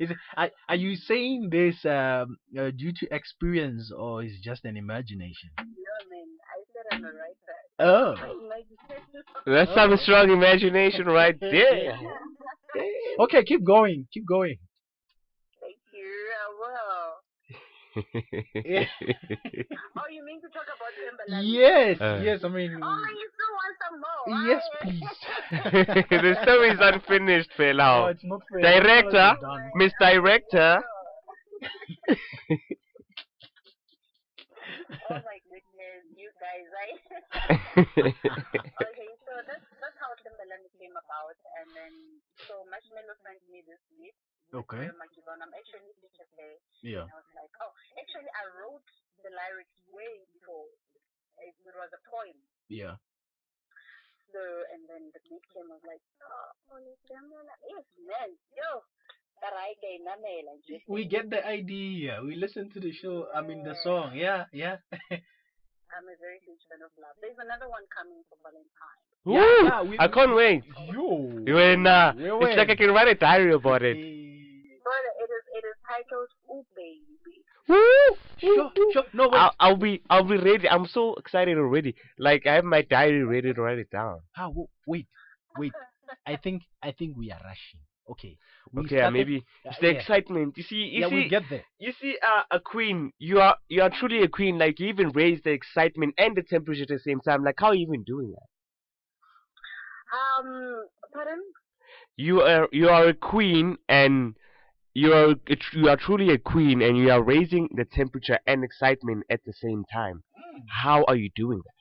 is 0.00 0.10
are, 0.36 0.50
are 0.68 0.76
you 0.76 0.96
saying 0.96 1.48
this 1.50 1.84
um, 1.84 2.36
uh, 2.58 2.70
due 2.76 2.92
to 2.92 3.14
experience 3.14 3.92
or 3.96 4.22
is 4.22 4.32
it 4.32 4.42
just 4.42 4.64
an 4.64 4.76
imagination? 4.76 5.50
no 5.58 5.64
man, 6.10 6.26
I 6.44 6.62
said 6.72 6.84
I'm 6.92 7.04
a 7.04 7.08
writer. 7.08 7.56
Oh. 7.78 8.14
That's 9.46 9.74
some 9.74 9.96
strong 9.98 10.30
imagination 10.30 11.06
right 11.06 11.38
there. 11.40 11.98
Okay, 13.20 13.42
keep 13.44 13.64
going. 13.64 14.06
Keep 14.12 14.26
going. 14.26 14.56
Thank 15.60 15.76
you. 15.92 16.08
I. 16.64 17.18
Yeah. 18.64 18.84
Oh, 19.94 20.08
you 20.10 20.24
mean 20.24 20.40
to 20.40 20.48
talk 20.48 20.64
about 20.64 20.92
Tembalami? 20.96 21.44
yes, 21.44 22.00
Uh. 22.00 22.20
yes. 22.24 22.40
I 22.44 22.48
mean, 22.48 22.72
Oh, 22.82 23.04
you 23.12 23.28
still 23.36 23.52
want 23.60 23.74
some 23.84 23.96
more? 24.00 24.24
yes, 24.48 24.62
right? 24.80 24.88
please. 24.88 26.08
the 26.24 26.34
story 26.42 26.70
is 26.70 26.78
unfinished, 26.80 27.50
No, 27.50 27.56
fellow. 27.58 28.06
it's 28.06 28.24
not 28.24 28.40
fair. 28.50 28.60
Director, 28.80 29.36
Miss 29.76 29.92
Director. 30.00 30.82
Oh 35.10 35.20
my 35.28 35.38
goodness, 35.50 36.02
you 36.16 36.30
guys, 36.40 36.64
right? 36.72 37.00
okay, 37.76 39.10
so 39.26 39.32
that's 39.44 39.66
that's 39.82 39.98
how 40.00 40.10
Tembalami 40.24 40.70
came 41.32 41.40
and 41.60 41.68
then 41.72 41.94
so 42.44 42.60
Marshmallow 42.68 43.16
sent 43.24 43.40
me 43.48 43.64
this 43.64 43.80
beat. 43.96 44.16
Okay. 44.52 44.84
I'm 44.84 45.00
actually 45.56 45.96
teacher 45.96 46.28
there. 46.36 46.60
Yeah. 46.84 47.08
And 47.08 47.12
I 47.12 47.24
was 47.24 47.32
like, 47.32 47.52
oh, 47.64 47.72
actually, 47.96 48.28
I 48.36 48.44
wrote 48.60 48.84
the 49.24 49.32
lyrics 49.32 49.80
way 49.88 50.20
before. 50.36 50.68
It, 51.40 51.56
was 51.64 51.88
a 51.96 52.02
poem. 52.04 52.36
Yeah. 52.68 53.00
So, 54.28 54.40
and 54.76 54.84
then 54.92 55.08
the 55.16 55.24
beat 55.24 55.40
came, 55.56 55.72
I 55.72 55.80
was 55.80 55.86
like, 55.88 56.04
oh, 56.20 56.76
Yes, 57.64 57.86
man, 58.04 58.30
yo. 58.52 58.84
Karaike, 59.40 60.04
namela, 60.04 60.52
nje. 60.60 60.84
We 60.86 61.08
get 61.08 61.32
the 61.32 61.40
idea. 61.40 62.20
We 62.20 62.36
listen 62.36 62.68
to 62.76 62.80
the 62.80 62.92
show. 62.92 63.26
I 63.34 63.40
mean, 63.40 63.64
the 63.64 63.74
song. 63.82 64.12
Yeah, 64.14 64.44
yeah. 64.52 64.76
I'm 65.96 66.08
a 66.08 66.16
very 66.20 66.40
huge 66.44 66.60
fan 66.68 66.80
of 66.84 66.90
love. 67.00 67.14
There's 67.20 67.36
another 67.38 67.68
one 67.68 67.82
coming 67.92 68.22
for 68.28 68.36
Valentine. 68.42 69.00
Ooh, 69.28 69.36
Yeah, 69.36 69.68
yeah, 69.68 69.82
we- 69.82 69.98
I 69.98 70.08
can't 70.08 70.34
wait. 70.34 70.64
Yo. 70.90 71.42
You 71.46 71.58
in, 71.58 71.86
uh, 71.86 72.12
Where 72.14 72.48
it's 72.48 72.56
like 72.56 72.70
I 72.70 72.76
can 72.76 72.90
write 72.92 73.08
a 73.08 73.14
diary 73.14 73.52
about 73.52 73.82
it. 73.82 73.96
But 73.96 75.02
it 75.22 75.30
is 75.30 75.44
it 75.54 75.64
is 75.66 75.76
titled 75.86 76.28
Ooh 76.50 76.64
Baby. 76.74 77.44
Woo! 77.68 78.16
Sure, 78.38 78.72
sure. 78.92 79.04
No, 79.12 79.28
wait. 79.28 79.38
I'll, 79.38 79.54
I'll 79.60 79.76
be 79.76 80.02
I'll 80.10 80.24
be 80.24 80.36
ready. 80.36 80.68
I'm 80.68 80.86
so 80.86 81.14
excited 81.14 81.56
already. 81.56 81.94
Like 82.18 82.46
I 82.46 82.54
have 82.54 82.64
my 82.64 82.82
diary 82.82 83.22
ready 83.22 83.54
to 83.54 83.62
write 83.62 83.78
it 83.78 83.90
down. 83.90 84.20
Ah, 84.36 84.48
wait, 84.86 85.06
wait. 85.56 85.72
I 86.26 86.36
think 86.36 86.62
I 86.82 86.90
think 86.92 87.16
we 87.16 87.30
are 87.30 87.40
rushing. 87.44 87.80
Okay. 88.10 88.36
We 88.72 88.84
Okay, 88.84 88.96
uh, 89.00 89.10
started- 89.10 89.18
maybe 89.18 89.36
uh, 89.66 89.70
it's 89.70 89.78
the 89.80 89.88
yeah. 89.92 89.98
excitement. 89.98 90.56
You 90.56 90.62
see, 90.62 90.76
you 90.76 91.00
yeah, 91.00 91.06
see, 91.08 91.14
we'll 91.14 91.28
get 91.28 91.48
there. 91.48 91.64
you 91.78 91.92
see, 92.00 92.18
uh, 92.22 92.42
a 92.50 92.60
queen. 92.60 93.12
You 93.18 93.40
are 93.40 93.56
you 93.68 93.82
are 93.82 93.90
truly 93.90 94.22
a 94.22 94.28
queen. 94.28 94.58
Like 94.58 94.80
you 94.80 94.88
even 94.88 95.10
raise 95.10 95.40
the 95.42 95.50
excitement 95.50 96.14
and 96.18 96.36
the 96.36 96.42
temperature 96.42 96.82
at 96.82 96.88
the 96.88 96.98
same 96.98 97.20
time. 97.20 97.44
Like 97.44 97.56
how 97.58 97.68
are 97.68 97.74
you 97.74 97.86
even 97.86 98.02
doing 98.04 98.30
that? 98.32 98.48
Um, 100.12 100.86
pardon? 101.12 101.40
You 102.16 102.42
are 102.42 102.68
you 102.72 102.88
are 102.88 103.08
a 103.08 103.14
queen 103.14 103.76
and 103.88 104.34
you 104.94 105.12
are 105.12 105.34
you 105.72 105.88
are 105.88 105.96
truly 105.96 106.30
a 106.30 106.38
queen 106.38 106.82
and 106.82 106.96
you 106.98 107.10
are 107.10 107.22
raising 107.22 107.68
the 107.74 107.84
temperature 107.84 108.38
and 108.46 108.62
excitement 108.64 109.24
at 109.30 109.40
the 109.44 109.52
same 109.52 109.84
time. 109.92 110.22
How 110.68 111.04
are 111.04 111.16
you 111.16 111.30
doing 111.34 111.58
that? 111.64 111.78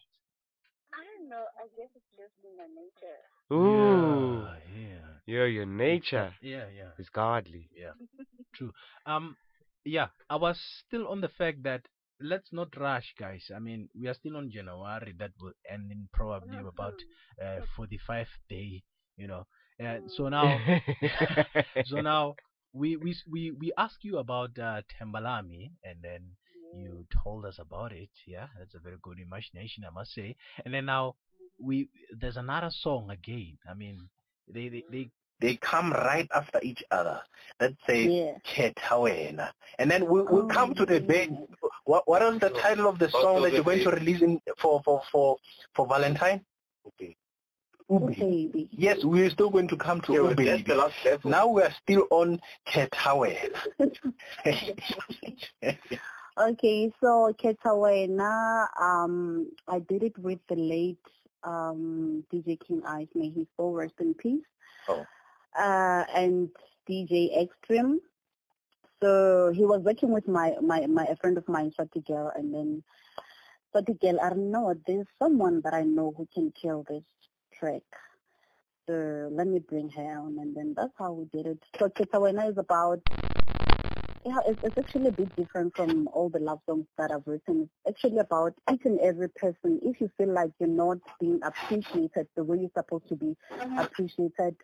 I 0.93 1.03
don't 1.17 1.29
know. 1.29 1.45
I 1.59 1.67
guess 1.75 1.89
it's 1.95 2.11
just 2.15 2.33
in 2.43 2.55
my 2.57 2.67
nature. 2.71 3.19
Ooh, 3.51 4.47
Yeah, 4.47 4.90
yeah, 5.31 5.45
your 5.45 5.65
nature 5.65 6.33
yeah, 6.41 6.65
yeah, 6.75 6.91
is 6.99 7.09
godly. 7.09 7.69
yeah. 7.75 7.91
True. 8.55 8.71
Um, 9.05 9.35
yeah. 9.85 10.07
I 10.29 10.35
was 10.35 10.59
still 10.85 11.07
on 11.07 11.21
the 11.21 11.29
fact 11.29 11.63
that 11.63 11.81
let's 12.19 12.49
not 12.51 12.75
rush, 12.77 13.13
guys. 13.17 13.43
I 13.55 13.59
mean, 13.59 13.89
we 13.99 14.07
are 14.07 14.13
still 14.13 14.37
on 14.37 14.51
January. 14.51 15.13
That 15.17 15.31
will 15.39 15.53
end 15.69 15.91
in 15.91 16.07
probably 16.13 16.57
about 16.57 16.95
uh 17.43 17.61
45 17.75 18.27
day. 18.49 18.83
You 19.17 19.27
know. 19.27 19.47
Uh, 19.81 19.97
so 20.15 20.29
now, 20.29 20.59
so 21.85 22.01
now 22.01 22.35
we 22.73 22.95
we 22.97 23.15
we 23.29 23.51
we 23.51 23.71
asked 23.77 24.03
you 24.03 24.17
about 24.17 24.51
uh, 24.59 24.81
Tembalami, 24.99 25.71
and 25.83 25.97
then 26.03 26.21
you 26.75 27.05
told 27.23 27.45
us 27.45 27.57
about 27.59 27.91
it. 27.91 28.09
Yeah, 28.27 28.47
that's 28.57 28.75
a 28.75 28.79
very 28.79 28.97
good 29.01 29.17
imagination, 29.19 29.83
I 29.87 29.91
must 29.91 30.13
say. 30.13 30.35
And 30.63 30.73
then 30.73 30.85
now 30.85 31.15
we 31.59 31.89
there's 32.17 32.37
another 32.37 32.69
song 32.69 33.09
again. 33.09 33.57
I 33.69 33.73
mean, 33.73 34.09
they 34.53 34.69
they, 34.69 34.83
they 34.91 35.09
They 35.41 35.55
come 35.57 35.91
right 35.91 36.29
after 36.33 36.59
each 36.61 36.83
other. 36.91 37.19
Let's 37.59 37.75
say 37.87 38.03
Yeah. 38.03 38.37
Ketawena. 38.45 39.51
And 39.79 39.89
then 39.89 40.05
we, 40.05 40.21
we'll 40.21 40.47
come 40.47 40.73
to 40.75 40.85
the 40.85 40.97
Oh. 40.97 41.07
big, 41.07 41.31
what, 41.85 42.07
what 42.07 42.21
is 42.21 42.39
the 42.39 42.49
title 42.51 42.87
of 42.87 42.99
the 42.99 43.09
song 43.09 43.41
that 43.41 43.51
you're 43.53 43.63
going 43.63 43.83
to 43.83 43.89
release 43.89 44.21
in, 44.21 44.39
for, 44.57 44.81
for, 44.85 45.01
for, 45.11 45.37
for 45.75 45.87
Valentine? 45.87 46.45
Okay. 46.87 47.17
Ooh 47.91 48.07
Ubi. 48.09 48.69
Yes, 48.71 49.03
we're 49.03 49.29
still 49.31 49.49
going 49.49 49.67
to 49.67 49.75
come 49.75 49.99
to 50.01 50.13
Ubi. 50.13 50.63
Now 51.25 51.47
we 51.47 51.61
are 51.63 51.73
still 51.83 52.07
on 52.11 52.39
Ketawena. 52.67 53.59
Okay, 56.39 56.89
so 57.01 57.35
Ketawena, 57.43 58.65
um, 58.79 59.51
I 59.67 59.79
did 59.79 60.01
it 60.01 60.17
with 60.17 60.39
the 60.47 60.55
late 60.55 60.97
um, 61.43 62.23
DJ 62.33 62.57
King 62.65 62.81
Ice, 62.87 63.07
may 63.13 63.29
he 63.29 63.45
soul 63.57 63.73
rest 63.73 63.95
in 63.99 64.13
peace, 64.13 64.41
Oh. 64.87 65.05
Uh, 65.57 66.03
and 66.15 66.49
DJ 66.89 67.41
Extreme. 67.41 67.99
So 69.01 69.51
he 69.53 69.65
was 69.65 69.81
working 69.81 70.11
with 70.11 70.27
my, 70.27 70.55
my, 70.61 70.85
my 70.87 71.05
a 71.05 71.15
friend 71.15 71.37
of 71.37 71.47
mine, 71.47 71.71
Swati 71.77 72.05
Girl, 72.05 72.31
and 72.35 72.53
then 72.53 72.83
Swati 73.73 73.99
Girl, 73.99 74.19
I 74.21 74.29
don't 74.29 74.51
know, 74.51 74.75
there's 74.87 75.07
someone 75.19 75.61
that 75.63 75.73
I 75.73 75.83
know 75.83 76.13
who 76.15 76.27
can 76.33 76.51
kill 76.51 76.85
this 76.87 77.03
track. 77.53 77.83
So 78.87 79.29
let 79.31 79.47
me 79.47 79.59
bring 79.59 79.89
her 79.91 80.19
on, 80.19 80.37
and 80.39 80.55
then 80.55 80.73
that's 80.75 80.93
how 80.97 81.13
we 81.13 81.25
did 81.25 81.45
it. 81.47 81.59
So 81.79 81.89
Ketawena 81.89 82.51
is 82.51 82.57
about 82.57 83.01
yeah, 84.23 84.37
it's, 84.45 84.59
it's 84.63 84.77
actually 84.77 85.07
a 85.07 85.11
bit 85.11 85.35
different 85.35 85.75
from 85.75 86.07
all 86.13 86.29
the 86.29 86.39
love 86.39 86.59
songs 86.67 86.85
that 86.97 87.11
I've 87.11 87.25
written. 87.25 87.69
It's 87.85 87.97
actually 87.97 88.19
about 88.19 88.53
each 88.71 88.81
and 88.85 88.99
every 88.99 89.29
person. 89.29 89.79
If 89.81 89.99
you 89.99 90.11
feel 90.17 90.31
like 90.31 90.51
you're 90.59 90.69
not 90.69 90.99
being 91.19 91.39
appreciated 91.43 92.27
the 92.35 92.43
way 92.43 92.59
you're 92.59 92.69
supposed 92.77 93.07
to 93.09 93.15
be 93.15 93.35
appreciated, 93.77 94.55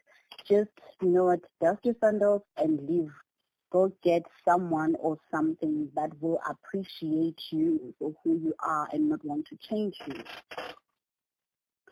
just, 0.47 0.69
you 1.01 1.09
know 1.09 1.25
what, 1.25 1.39
dust 1.61 1.79
your 1.83 1.95
sandals 1.99 2.43
and 2.57 2.87
leave. 2.87 3.11
Go 3.71 3.91
get 4.03 4.23
someone 4.45 4.95
or 4.99 5.17
something 5.31 5.89
that 5.95 6.11
will 6.21 6.39
appreciate 6.47 7.39
you 7.51 7.93
for 7.99 8.13
who 8.23 8.39
you 8.39 8.53
are 8.59 8.87
and 8.93 9.09
not 9.09 9.25
want 9.25 9.47
to 9.47 9.57
change 9.69 9.95
you. 10.05 10.23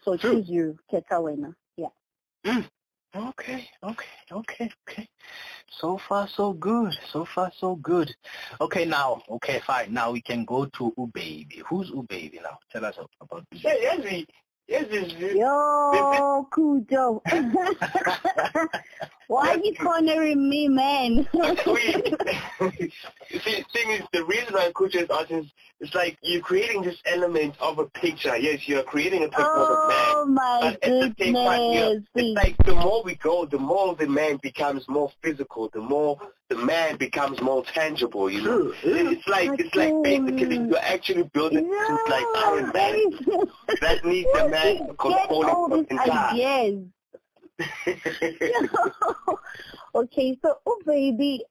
So 0.04 0.16
True. 0.18 0.36
choose 0.36 0.50
you, 0.50 0.78
Ketawena. 0.92 1.56
Yeah. 1.78 1.88
Mm. 2.46 2.70
Okay, 3.16 3.66
okay, 3.82 4.06
okay, 4.32 4.70
okay. 4.88 5.08
So 5.70 5.98
far, 5.98 6.28
so 6.28 6.52
good. 6.52 6.94
So 7.12 7.26
far, 7.34 7.50
so 7.58 7.76
good. 7.78 8.14
Okay, 8.60 8.84
now, 8.84 9.22
okay, 9.30 9.62
fine. 9.66 9.94
Now 9.94 10.12
we 10.12 10.22
can 10.22 10.44
go 10.44 10.66
to 10.66 10.94
Ubaby. 10.98 11.62
Who's 11.70 11.92
Ubaby 11.92 12.42
now? 12.44 12.60
Tell 12.72 12.84
us 12.84 12.96
about 13.22 13.46
Ubaby. 13.54 14.26
Yo, 14.68 16.48
Kujo. 16.52 17.22
Why 19.28 19.50
are 19.50 19.58
you 19.58 19.76
cornering 19.76 20.50
me, 20.50 20.68
man? 20.68 21.28
See, 21.34 21.42
the 23.32 23.66
thing 23.74 23.92
is, 23.92 24.02
the 24.14 24.24
reason 24.26 24.54
why 24.54 24.72
Kucha 24.74 25.04
is 25.04 25.10
asking 25.10 25.40
is, 25.40 25.46
it's 25.80 25.96
like 25.96 26.18
you're 26.22 26.42
creating 26.42 26.84
this 26.84 26.98
element 27.06 27.56
of 27.60 27.80
a 27.80 27.86
picture. 27.86 28.38
Yes, 28.38 28.68
you're 28.68 28.84
creating 28.84 29.24
a 29.24 29.28
picture 29.28 29.44
of 29.44 29.70
a 29.70 29.88
man. 29.88 30.14
oh 30.16 30.26
my 30.28 30.60
But 30.62 30.74
at 30.74 30.82
the 30.82 31.16
same 31.20 31.34
time, 31.34 31.62
you 31.62 31.80
know, 31.80 31.90
goodness. 31.90 32.06
it's 32.16 32.36
like 32.36 32.58
the 32.66 32.76
more 32.76 33.04
we 33.04 33.16
go, 33.16 33.46
the 33.46 33.58
more 33.58 33.96
the 33.96 34.08
man 34.08 34.38
becomes 34.42 34.88
more 34.88 35.12
physical. 35.22 35.70
The 35.74 35.82
more 35.82 36.18
the 36.50 36.56
man 36.56 36.98
becomes 36.98 37.42
more 37.42 37.64
tangible. 37.64 38.30
You 38.30 38.42
know, 38.42 38.74
it's 38.84 39.28
like 39.28 39.50
it's 39.60 39.76
like 39.76 39.94
basically 40.04 40.58
you're 40.58 40.78
actually 40.78 41.24
building 41.34 41.66
to 41.66 42.00
like 42.10 42.26
Iron 42.36 42.72
Man 42.74 43.12
that 43.82 44.06
needs 44.06 44.30
a 44.40 44.50
man 44.50 44.88
to 44.88 44.94
control 44.94 45.46
all 45.46 45.74
it 45.74 45.90
these 45.90 46.00
from 46.00 46.08
inside. 46.08 46.34
ideas. 46.34 46.84
okay, 49.96 50.38
so 50.42 50.56
oh 50.66 50.82
baby, 50.86 51.44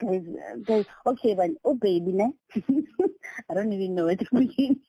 guys, 0.00 0.22
guys, 0.64 0.84
okay, 1.06 1.34
but 1.34 1.50
oh 1.64 1.74
baby, 1.74 2.12
ne? 2.12 2.30
I 3.50 3.54
don't 3.54 3.72
even 3.72 3.94
know 3.94 4.06
where 4.06 4.16
to 4.16 4.26
begin. 4.32 4.80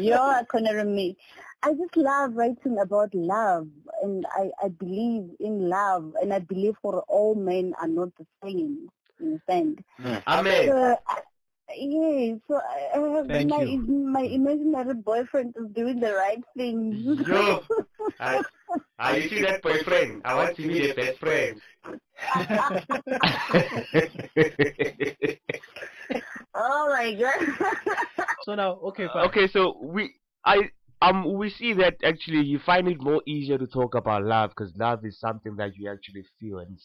You're 0.00 0.44
cornering 0.50 0.94
me. 0.94 1.16
I 1.64 1.72
just 1.72 1.96
love 1.96 2.36
writing 2.36 2.78
about 2.78 3.14
love, 3.14 3.66
and 4.02 4.26
I, 4.36 4.50
I 4.62 4.68
believe 4.68 5.30
in 5.40 5.70
love, 5.70 6.12
and 6.20 6.30
I 6.32 6.40
believe 6.40 6.74
for 6.82 7.00
all 7.08 7.34
men 7.34 7.72
are 7.80 7.88
not 7.88 8.10
the 8.18 8.26
same. 8.44 8.90
You 9.18 9.40
understand? 9.48 9.82
Hmm. 9.96 10.16
Amen. 10.26 10.68
So, 10.68 10.98
I- 11.08 11.22
yeah, 11.74 12.34
so 12.46 12.60
I 12.60 12.90
I 12.94 12.98
have 13.16 13.26
Thank 13.28 13.48
my 13.50 13.62
you. 13.64 13.78
my 13.80 14.20
imaginary 14.20 14.92
boyfriend 14.94 15.56
is 15.56 15.70
doing 15.72 15.98
the 15.98 16.12
right 16.12 16.44
things. 16.56 17.26
Yo, 17.26 17.62
I, 18.20 18.42
I 18.98 19.16
you 19.16 19.28
see 19.30 19.40
that 19.42 19.62
boyfriend. 19.62 20.20
I 20.26 20.34
want 20.34 20.56
to 20.56 20.62
be 20.68 20.80
their 20.80 20.94
best 21.02 21.18
friend. 21.18 21.58
oh 26.54 26.88
my 26.90 27.14
god. 27.14 27.40
So 28.44 28.54
now, 28.54 28.72
okay, 28.92 29.08
fine. 29.08 29.24
okay, 29.28 29.48
so 29.48 29.78
we 29.80 30.12
I 30.44 30.68
um 31.04 31.34
we 31.34 31.50
see 31.50 31.72
that 31.74 31.96
actually 32.04 32.42
you 32.42 32.58
find 32.58 32.88
it 32.88 33.00
more 33.00 33.22
easier 33.26 33.58
to 33.58 33.66
talk 33.66 33.94
about 33.94 34.24
love 34.24 34.50
because 34.50 34.72
love 34.76 35.04
is 35.04 35.18
something 35.18 35.56
that 35.56 35.76
you 35.76 35.90
actually 35.90 36.24
feel 36.40 36.58
and 36.58 36.78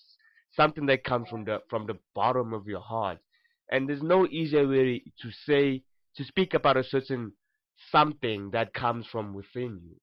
something 0.56 0.86
that 0.88 1.04
comes 1.04 1.30
from 1.30 1.46
the 1.46 1.60
from 1.70 1.88
the 1.88 1.98
bottom 2.16 2.54
of 2.54 2.68
your 2.68 2.82
heart. 2.82 3.20
And 3.72 3.88
there's 3.88 4.02
no 4.02 4.26
easier 4.28 4.68
way 4.68 5.04
to 5.22 5.32
say 5.46 5.84
to 6.16 6.24
speak 6.24 6.54
about 6.54 6.78
a 6.78 6.84
certain 6.84 7.34
something 7.92 8.52
that 8.52 8.74
comes 8.74 9.06
from 9.08 9.34
within 9.34 9.80
you. 9.84 9.96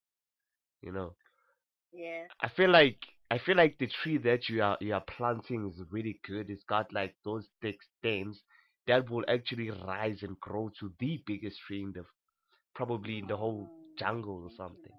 You 0.82 0.92
know. 0.92 1.14
yeah. 1.92 2.25
I 2.40 2.49
feel 2.49 2.70
like 2.70 2.99
I 3.30 3.38
feel 3.38 3.56
like 3.56 3.78
the 3.78 3.88
tree 4.02 4.18
that 4.18 4.49
you 4.49 4.62
are 4.62 4.78
you 4.80 4.94
are 4.94 5.04
planting 5.16 5.68
is 5.68 5.82
really 5.90 6.20
good. 6.26 6.50
It's 6.50 6.64
got 6.64 6.92
like 6.92 7.14
those 7.25 7.46
thick 7.61 7.78
stems 7.99 8.40
that 8.87 9.11
will 9.11 9.25
actually 9.28 9.70
rise 9.70 10.23
and 10.23 10.38
grow 10.40 10.70
to 10.78 10.92
the 11.00 11.23
biggest 11.26 11.58
tree 11.66 11.82
in 11.82 11.92
the 11.92 12.04
probably 12.75 13.18
in 13.18 13.26
the 13.26 13.37
whole 13.37 13.68
jungle 13.98 14.42
or 14.44 14.50
something. 14.56 14.92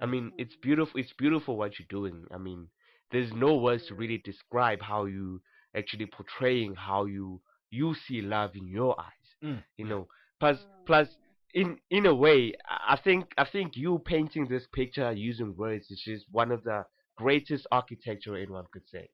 I 0.00 0.06
mean, 0.06 0.32
it's 0.36 0.56
beautiful. 0.56 0.98
It's 1.00 1.12
beautiful 1.12 1.56
what 1.56 1.78
you're 1.78 1.86
doing. 1.88 2.24
I 2.32 2.38
mean, 2.38 2.66
there's 3.12 3.32
no 3.32 3.56
words 3.56 3.86
to 3.86 3.94
really 3.94 4.18
describe 4.18 4.80
how 4.82 5.04
you 5.04 5.40
actually 5.76 6.06
portraying 6.06 6.74
how 6.74 7.04
you 7.04 7.40
you 7.70 7.94
see 7.94 8.20
love 8.20 8.50
in 8.56 8.66
your 8.66 8.98
eyes. 9.00 9.28
Mm. 9.44 9.62
You 9.76 9.84
know, 9.86 10.08
plus 10.40 10.58
plus 10.86 11.08
in 11.54 11.78
in 11.90 12.06
a 12.06 12.14
way, 12.14 12.52
I 12.68 12.94
I 12.94 12.96
think 13.02 13.32
I 13.38 13.44
think 13.44 13.76
you 13.76 14.00
painting 14.04 14.48
this 14.48 14.66
picture 14.74 15.12
using 15.12 15.54
words 15.56 15.90
is 15.90 16.02
just 16.04 16.26
one 16.30 16.50
of 16.50 16.64
the 16.64 16.84
greatest 17.16 17.66
architecture 17.70 18.36
anyone 18.36 18.64
could 18.72 18.88
say. 18.90 19.08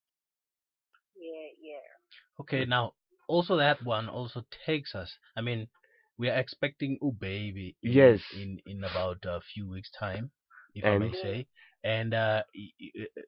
Yeah, 1.21 1.51
yeah. 1.61 2.41
Okay, 2.41 2.65
now 2.65 2.95
also 3.29 3.57
that 3.59 3.85
one 3.85 4.09
also 4.09 4.45
takes 4.65 4.95
us. 4.95 5.13
I 5.37 5.43
mean, 5.43 5.69
we 6.19 6.29
are 6.29 6.39
expecting 6.39 6.99
oh 7.03 7.13
baby 7.13 7.77
in, 7.83 8.01
Yes. 8.01 8.23
in 8.31 8.59
in 8.67 8.85
about 8.85 9.19
a 9.25 9.41
few 9.55 9.69
weeks 9.69 9.91
time 9.99 10.31
if 10.75 10.87
i 10.89 10.95
may 10.95 11.13
say 11.13 11.47
and 11.85 12.15
uh 12.15 12.43
y- 12.55 12.91
uh, 13.03 13.23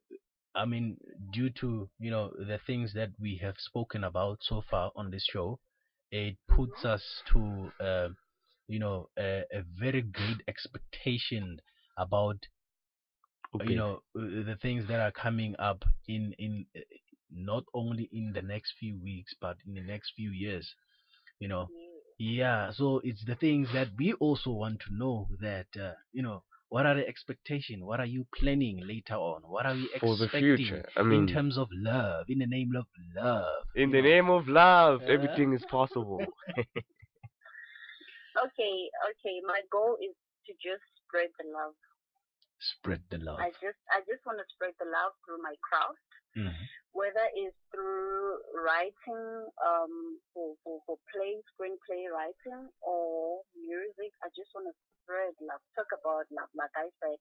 i 0.54 0.64
mean 0.64 0.96
due 1.30 1.50
to 1.50 1.88
you 1.98 2.10
know 2.10 2.30
the 2.38 2.58
things 2.66 2.92
that 2.94 3.10
we 3.20 3.36
have 3.42 3.56
spoken 3.58 4.04
about 4.04 4.38
so 4.42 4.62
far 4.70 4.90
on 4.96 5.10
this 5.10 5.24
show 5.32 5.58
it 6.10 6.36
puts 6.48 6.84
us 6.84 7.22
to 7.32 7.72
uh, 7.80 8.08
you 8.68 8.78
know 8.78 9.08
a, 9.18 9.42
a 9.52 9.62
very 9.78 10.02
great 10.02 10.42
expectation 10.48 11.60
about 11.98 12.36
Okay. 13.54 13.64
you 13.64 13.74
know 13.74 13.96
uh, 14.18 14.44
the 14.48 14.56
things 14.60 14.86
that 14.88 15.00
are 15.00 15.12
coming 15.12 15.54
up 15.58 15.84
in 16.08 16.32
in 16.38 16.66
uh, 16.76 16.80
not 17.30 17.64
only 17.74 18.08
in 18.12 18.32
the 18.32 18.42
next 18.42 18.74
few 18.78 18.98
weeks 18.98 19.34
but 19.40 19.56
in 19.66 19.74
the 19.74 19.80
next 19.82 20.12
few 20.16 20.30
years 20.30 20.74
you 21.40 21.48
know 21.48 21.70
yeah 22.20 22.70
so 22.70 23.00
it's 23.02 23.24
the 23.24 23.34
things 23.36 23.66
that 23.72 23.88
we 23.98 24.12
also 24.20 24.50
want 24.50 24.78
to 24.80 24.94
know 24.94 25.26
that 25.40 25.66
uh, 25.80 25.92
you 26.12 26.22
know 26.22 26.42
what 26.68 26.84
are 26.84 26.94
the 26.94 27.06
expectation 27.08 27.84
what 27.86 27.98
are 27.98 28.04
you 28.16 28.26
planning 28.38 28.78
later 28.86 29.14
on 29.14 29.40
what 29.54 29.64
are 29.64 29.74
we 29.74 29.88
For 29.98 30.16
the 30.16 30.24
expecting 30.24 30.56
future, 30.56 30.84
I 30.96 31.02
mean- 31.02 31.20
in 31.28 31.34
terms 31.34 31.56
of 31.56 31.68
love 31.72 32.26
in 32.28 32.38
the 32.38 32.46
name 32.46 32.72
of 32.76 32.84
love 33.16 33.64
In 33.74 33.90
the 33.90 34.02
know? 34.02 34.08
name 34.12 34.28
of 34.30 34.46
love, 34.48 35.00
Uh. 35.02 35.12
everything 35.16 35.54
is 35.54 35.64
possible. 35.70 36.20
Okay, 38.46 38.76
okay. 39.10 39.36
My 39.46 39.60
goal 39.74 39.98
is 39.98 40.14
to 40.46 40.52
just 40.62 40.84
spread 41.02 41.30
the 41.38 41.46
love. 41.50 41.74
spread 42.60 43.02
the 43.10 43.18
love 43.18 43.40
I 43.40 43.50
just 43.64 43.80
I 43.90 44.00
just 44.10 44.22
want 44.28 44.38
to 44.38 44.46
spread 44.54 44.74
the 44.78 44.84
love 44.86 45.12
through 45.24 45.40
my 45.42 45.54
craft, 45.66 45.98
Mhm. 46.36 46.54
whether 46.92 47.26
it's 47.34 47.56
through 47.70 48.38
writing 48.54 49.46
um 49.66 50.18
for, 50.34 50.54
for, 50.64 50.80
for 50.86 50.96
play, 51.12 51.38
screenplay 51.54 52.10
writing 52.10 52.68
or 52.82 53.42
music. 53.54 54.12
I 54.22 54.28
just 54.36 54.50
want 54.54 54.66
to 54.70 54.74
spread 55.02 55.34
love. 55.40 55.62
Talk 55.76 55.90
about 55.94 56.26
love. 56.30 56.50
Like 56.54 56.74
I 56.76 56.90
said, 57.02 57.18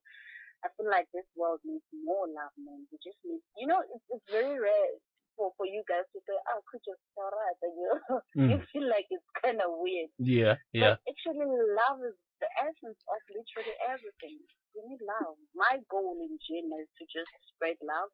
I 0.64 0.68
feel 0.76 0.90
like 0.90 1.08
this 1.14 1.26
world 1.36 1.60
needs 1.64 1.86
more 2.04 2.26
love, 2.28 2.52
man. 2.58 2.86
We 2.90 2.98
just 3.02 3.18
need 3.24 3.42
you 3.56 3.66
know, 3.66 3.82
it's 3.82 4.06
it's 4.10 4.26
very 4.30 4.58
rare 4.58 4.94
for, 5.40 5.56
for 5.56 5.64
you 5.64 5.80
guys 5.88 6.04
to 6.12 6.20
say, 6.28 6.36
Oh, 6.52 6.60
could 6.68 6.84
you 6.84 6.92
alright 7.16 7.58
and 7.64 7.74
you 7.80 7.90
you 8.52 8.56
Mm. 8.60 8.68
feel 8.68 8.84
like 8.92 9.08
it's 9.08 9.24
kinda 9.40 9.64
weird. 9.64 10.12
yeah 10.20 10.60
yeah 10.76 11.00
But 11.00 11.00
actually, 11.08 11.48
love 11.48 12.04
is 12.04 12.16
the 12.44 12.50
essence 12.60 13.00
of 13.08 13.20
literally 13.32 13.76
everything. 13.88 14.36
We 14.76 14.84
need 14.92 15.00
love. 15.00 15.40
My 15.56 15.80
goal 15.88 16.20
in 16.20 16.36
gym 16.44 16.68
is 16.76 16.88
to 17.00 17.04
just 17.08 17.32
spread 17.56 17.80
love. 17.80 18.12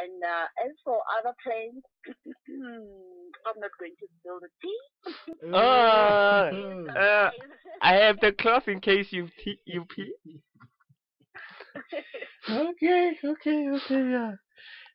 And 0.00 0.20
uh, 0.22 0.46
as 0.68 0.72
for 0.84 1.00
other 1.18 1.34
plans, 1.42 1.82
I'm 3.48 3.58
not 3.58 3.72
going 3.80 3.96
to 3.98 4.06
spill 4.20 4.38
the 4.44 4.52
tea. 4.60 4.80
Ah, 5.52 6.50
uh, 6.96 7.30
I 7.82 7.94
have 7.94 8.20
the 8.20 8.32
cloth 8.32 8.68
in 8.68 8.80
case 8.80 9.08
you 9.12 9.28
te- 9.42 9.60
you 9.64 9.84
pee. 9.86 10.14
okay, 12.50 13.18
okay, 13.24 13.68
okay, 13.70 14.02
yeah. 14.10 14.32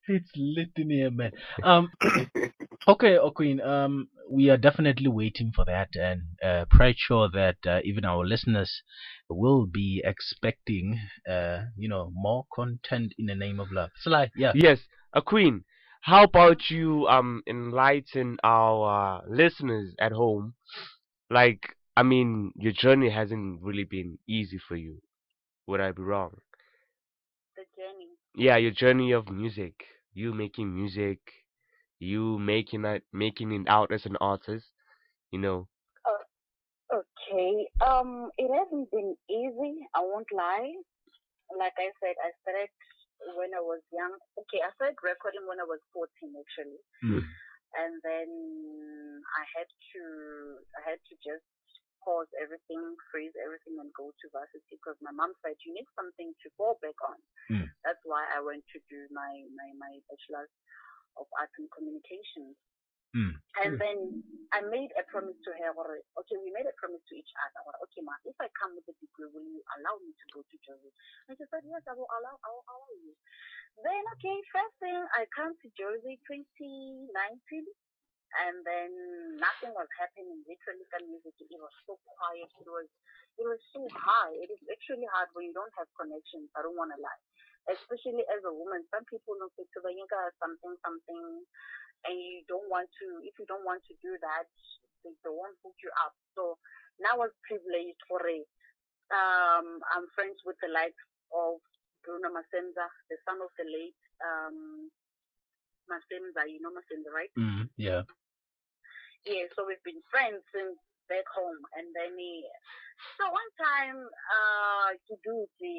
It's 0.08 0.32
lit 0.36 0.72
in 0.78 0.90
here, 0.90 1.12
man. 1.12 1.32
Um, 1.64 1.92
okay, 2.88 3.18
oh, 3.18 3.32
Queen. 3.32 3.60
Um, 3.62 4.10
we 4.30 4.50
are 4.50 4.58
definitely 4.58 5.08
waiting 5.08 5.52
for 5.54 5.66
that, 5.66 5.90
and 5.96 6.22
uh, 6.44 6.66
pretty 6.70 6.98
sure 6.98 7.30
that 7.30 7.58
uh, 7.68 7.82
even 7.84 8.06
our 8.06 8.26
listeners 8.26 8.82
will 9.30 9.66
be 9.68 10.02
expecting, 10.06 11.00
uh, 11.30 11.66
you 11.78 11.88
know, 11.90 12.12
more 12.14 12.46
content 12.54 13.14
in 13.20 13.26
the 13.28 13.36
name 13.36 13.60
of 13.60 13.72
love. 13.72 13.92
So, 13.98 14.10
like, 14.10 14.32
yeah, 14.36 14.54
Yes, 14.54 14.80
a 15.14 15.22
queen. 15.22 15.64
How 16.02 16.24
about 16.24 16.70
you 16.70 17.08
um 17.08 17.42
enlighten 17.48 18.38
our 18.44 19.20
uh, 19.20 19.22
listeners 19.28 19.96
at 20.00 20.12
home? 20.12 20.54
Like, 21.30 21.76
I 21.98 22.04
mean, 22.04 22.52
your 22.56 22.74
journey 22.74 23.10
hasn't 23.10 23.62
really 23.62 23.86
been 23.86 24.20
easy 24.28 24.58
for 24.60 24.76
you. 24.76 25.02
Would 25.68 25.82
I 25.82 25.92
be 25.92 26.04
wrong? 26.04 26.38
the 27.56 27.64
journey. 27.76 28.10
Yeah, 28.36 28.58
your 28.58 28.72
journey 28.72 29.12
of 29.12 29.30
music. 29.30 29.86
You 30.16 30.34
making 30.34 30.74
music, 30.74 31.20
you 32.00 32.40
making 32.40 32.86
it 32.86 33.04
making 33.14 33.52
it 33.52 33.68
out 33.68 33.92
as 33.92 34.08
an 34.08 34.18
artist. 34.20 34.66
You 35.32 35.40
know. 35.40 35.68
Okay. 36.94 37.68
Um, 37.82 38.30
it 38.38 38.48
hasn't 38.48 38.90
been 38.92 39.16
easy. 39.30 39.74
I 39.94 40.02
won't 40.02 40.30
lie. 40.32 40.72
Like 41.52 41.76
I 41.78 41.92
said, 42.00 42.16
I 42.24 42.32
started 42.42 42.72
when 43.36 43.52
I 43.52 43.62
was 43.62 43.82
young. 43.92 44.14
Okay, 44.38 44.62
I 44.62 44.70
started 44.78 44.96
recording 45.04 45.44
when 45.50 45.60
I 45.60 45.68
was 45.68 45.82
14, 45.94 46.08
actually. 46.38 46.80
Mm. 47.04 47.26
and 47.76 47.94
then 48.08 48.30
I 49.36 49.44
had 49.52 49.68
to 49.68 50.02
I 50.80 50.82
had 50.96 51.00
to 51.12 51.14
just 51.20 51.46
pause 52.06 52.30
everything, 52.38 52.80
freeze 53.10 53.34
everything, 53.42 53.82
and 53.82 53.90
go 53.98 54.14
to 54.14 54.26
varsity 54.30 54.78
because 54.78 54.96
my 55.02 55.10
mom 55.12 55.34
said 55.42 55.58
you 55.66 55.74
need 55.74 55.90
something 55.98 56.30
to 56.46 56.48
fall 56.54 56.78
back 56.86 56.96
on. 57.02 57.18
Mm. 57.50 57.66
That's 57.82 58.02
why 58.06 58.30
I 58.30 58.46
went 58.46 58.62
to 58.72 58.80
do 58.86 59.10
my 59.10 59.34
my 59.58 59.70
my 59.82 59.94
bachelor's 60.06 60.54
of 61.18 61.26
arts 61.42 61.56
and 61.58 61.68
communications. 61.74 62.56
Mm. 63.16 63.32
And 63.64 63.80
then 63.80 64.00
I 64.52 64.60
made 64.68 64.92
a 65.00 65.08
promise 65.08 65.40
to 65.48 65.52
her. 65.56 65.72
or, 65.72 66.04
Okay, 66.20 66.36
we 66.36 66.52
made 66.52 66.68
a 66.68 66.76
promise 66.76 67.00
to 67.08 67.16
each 67.16 67.32
other. 67.48 67.64
or, 67.64 67.74
Okay, 67.88 68.04
ma, 68.04 68.12
if 68.28 68.36
I 68.44 68.52
come 68.60 68.76
with 68.76 68.84
a 68.92 68.96
degree, 69.00 69.32
will 69.32 69.48
you 69.48 69.64
allow 69.80 69.96
me 70.04 70.12
to 70.12 70.26
go 70.36 70.44
to 70.44 70.56
Jozi? 70.68 70.92
And 71.32 71.40
she 71.40 71.48
said, 71.48 71.64
yes, 71.64 71.80
I 71.88 71.96
will 71.96 72.12
allow, 72.12 72.36
I 72.44 72.50
will 72.52 72.68
allow 72.68 72.92
you. 73.00 73.16
Then, 73.80 74.04
okay, 74.20 74.36
first 74.52 74.76
thing, 74.84 75.00
I 75.16 75.24
come 75.32 75.56
to 75.56 75.68
Jozi 75.80 76.20
2019, 76.28 77.08
and 78.44 78.56
then 78.68 78.90
nothing 79.40 79.72
was 79.72 79.88
happening. 79.96 80.44
Literally, 80.44 80.86
the 80.92 81.00
music, 81.08 81.36
it 81.40 81.60
was 81.60 81.76
so 81.88 81.96
quiet. 82.04 82.52
It 82.60 82.68
was, 82.68 82.88
it 83.40 83.46
was 83.48 83.62
so 83.72 83.86
hard. 83.96 84.36
It 84.40 84.52
is 84.52 84.62
actually 84.68 85.08
hard 85.12 85.32
when 85.32 85.48
you 85.48 85.56
don't 85.56 85.72
have 85.80 85.88
connections. 85.96 86.52
I 86.56 86.64
don't 86.64 86.76
want 86.76 86.92
to 86.96 87.00
lie. 87.00 87.24
Especially 87.72 88.22
as 88.30 88.42
a 88.46 88.54
woman, 88.54 88.86
some 88.94 89.08
people 89.10 89.34
say 89.58 89.66
to 89.66 89.80
the 89.82 89.92
something, 90.38 90.76
something, 90.86 91.24
and 92.06 92.16
you 92.16 92.46
don't 92.46 92.70
want 92.70 92.86
to, 93.02 93.08
if 93.26 93.34
you 93.42 93.48
don't 93.50 93.66
want 93.66 93.82
to 93.90 93.94
do 94.06 94.14
that, 94.22 94.46
they, 95.02 95.14
they 95.26 95.34
won't 95.34 95.58
hook 95.66 95.74
you 95.82 95.90
up. 96.06 96.14
So 96.38 96.62
now 97.02 97.18
I 97.18 97.26
was 97.26 97.34
privileged 97.42 97.98
for 98.06 98.22
a, 98.22 98.38
um, 99.10 99.82
I'm 99.94 100.06
friends 100.14 100.38
with 100.46 100.58
the 100.62 100.70
likes 100.70 101.02
of 101.34 101.58
Bruno 102.06 102.30
Masenza, 102.30 102.86
the 103.10 103.18
son 103.26 103.42
of 103.42 103.50
the 103.58 103.66
late 103.66 104.02
um, 104.22 104.90
Masenza. 105.90 106.46
You 106.46 106.62
know 106.62 106.74
Masenza, 106.74 107.10
right? 107.10 107.34
mm, 107.34 107.66
yeah, 107.78 108.06
Yeah, 109.26 109.50
so 109.58 109.66
we've 109.66 109.82
been 109.84 110.02
friends 110.14 110.42
since 110.54 110.78
back 111.10 111.26
home. 111.34 111.62
And 111.78 111.90
then, 111.98 112.14
he, 112.18 112.46
so 113.18 113.26
one 113.30 113.52
time, 113.58 114.00
uh, 114.06 114.90
to 114.94 115.14
do 115.26 115.46
the, 115.60 115.76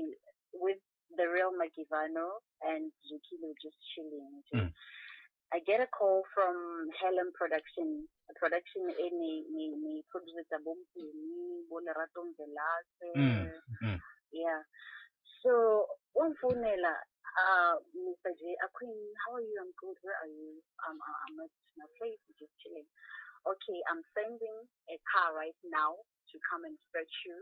with 0.58 0.82
the 1.14 1.26
real 1.30 1.54
Magivano 1.54 2.42
and 2.66 2.90
Zuki 3.06 3.38
were 3.38 3.54
just 3.62 3.78
chilling. 3.94 4.42
Just, 4.50 4.66
Mm. 4.66 4.72
I 5.54 5.62
get 5.62 5.78
a 5.78 5.86
call 5.86 6.26
from 6.34 6.90
Helen 6.98 7.30
Production, 7.38 8.02
production 8.34 8.82
e 8.90 9.06
ni 9.14 9.46
ni 9.54 9.78
ni 9.78 10.02
producer 10.10 10.58
Bompi 10.58 11.06
ni 11.06 11.62
Bolerato 11.70 12.26
Velase. 12.34 13.10
Mm, 13.14 13.54
mm. 13.86 13.98
Yeah. 14.34 14.60
So 15.46 15.86
one 16.18 16.34
phone 16.42 16.58
uh 16.66 17.74
Mr. 17.94 18.34
J, 18.34 18.42
Queen, 18.74 18.98
how 19.22 19.38
are 19.38 19.40
you? 19.40 19.54
I'm 19.62 19.70
good. 19.78 19.94
Where 20.02 20.18
are 20.18 20.26
you? 20.34 20.58
Um, 20.82 20.98
I'm 20.98 21.38
at 21.38 21.52
my 21.78 21.86
place, 21.94 22.18
just 22.42 22.50
chilling. 22.58 22.88
Okay, 23.46 23.78
I'm 23.86 24.02
sending 24.10 24.58
a 24.90 24.96
car 25.06 25.34
right 25.38 25.56
now 25.70 25.94
to 25.94 26.36
come 26.50 26.66
and 26.66 26.74
fetch 26.90 27.14
you. 27.22 27.38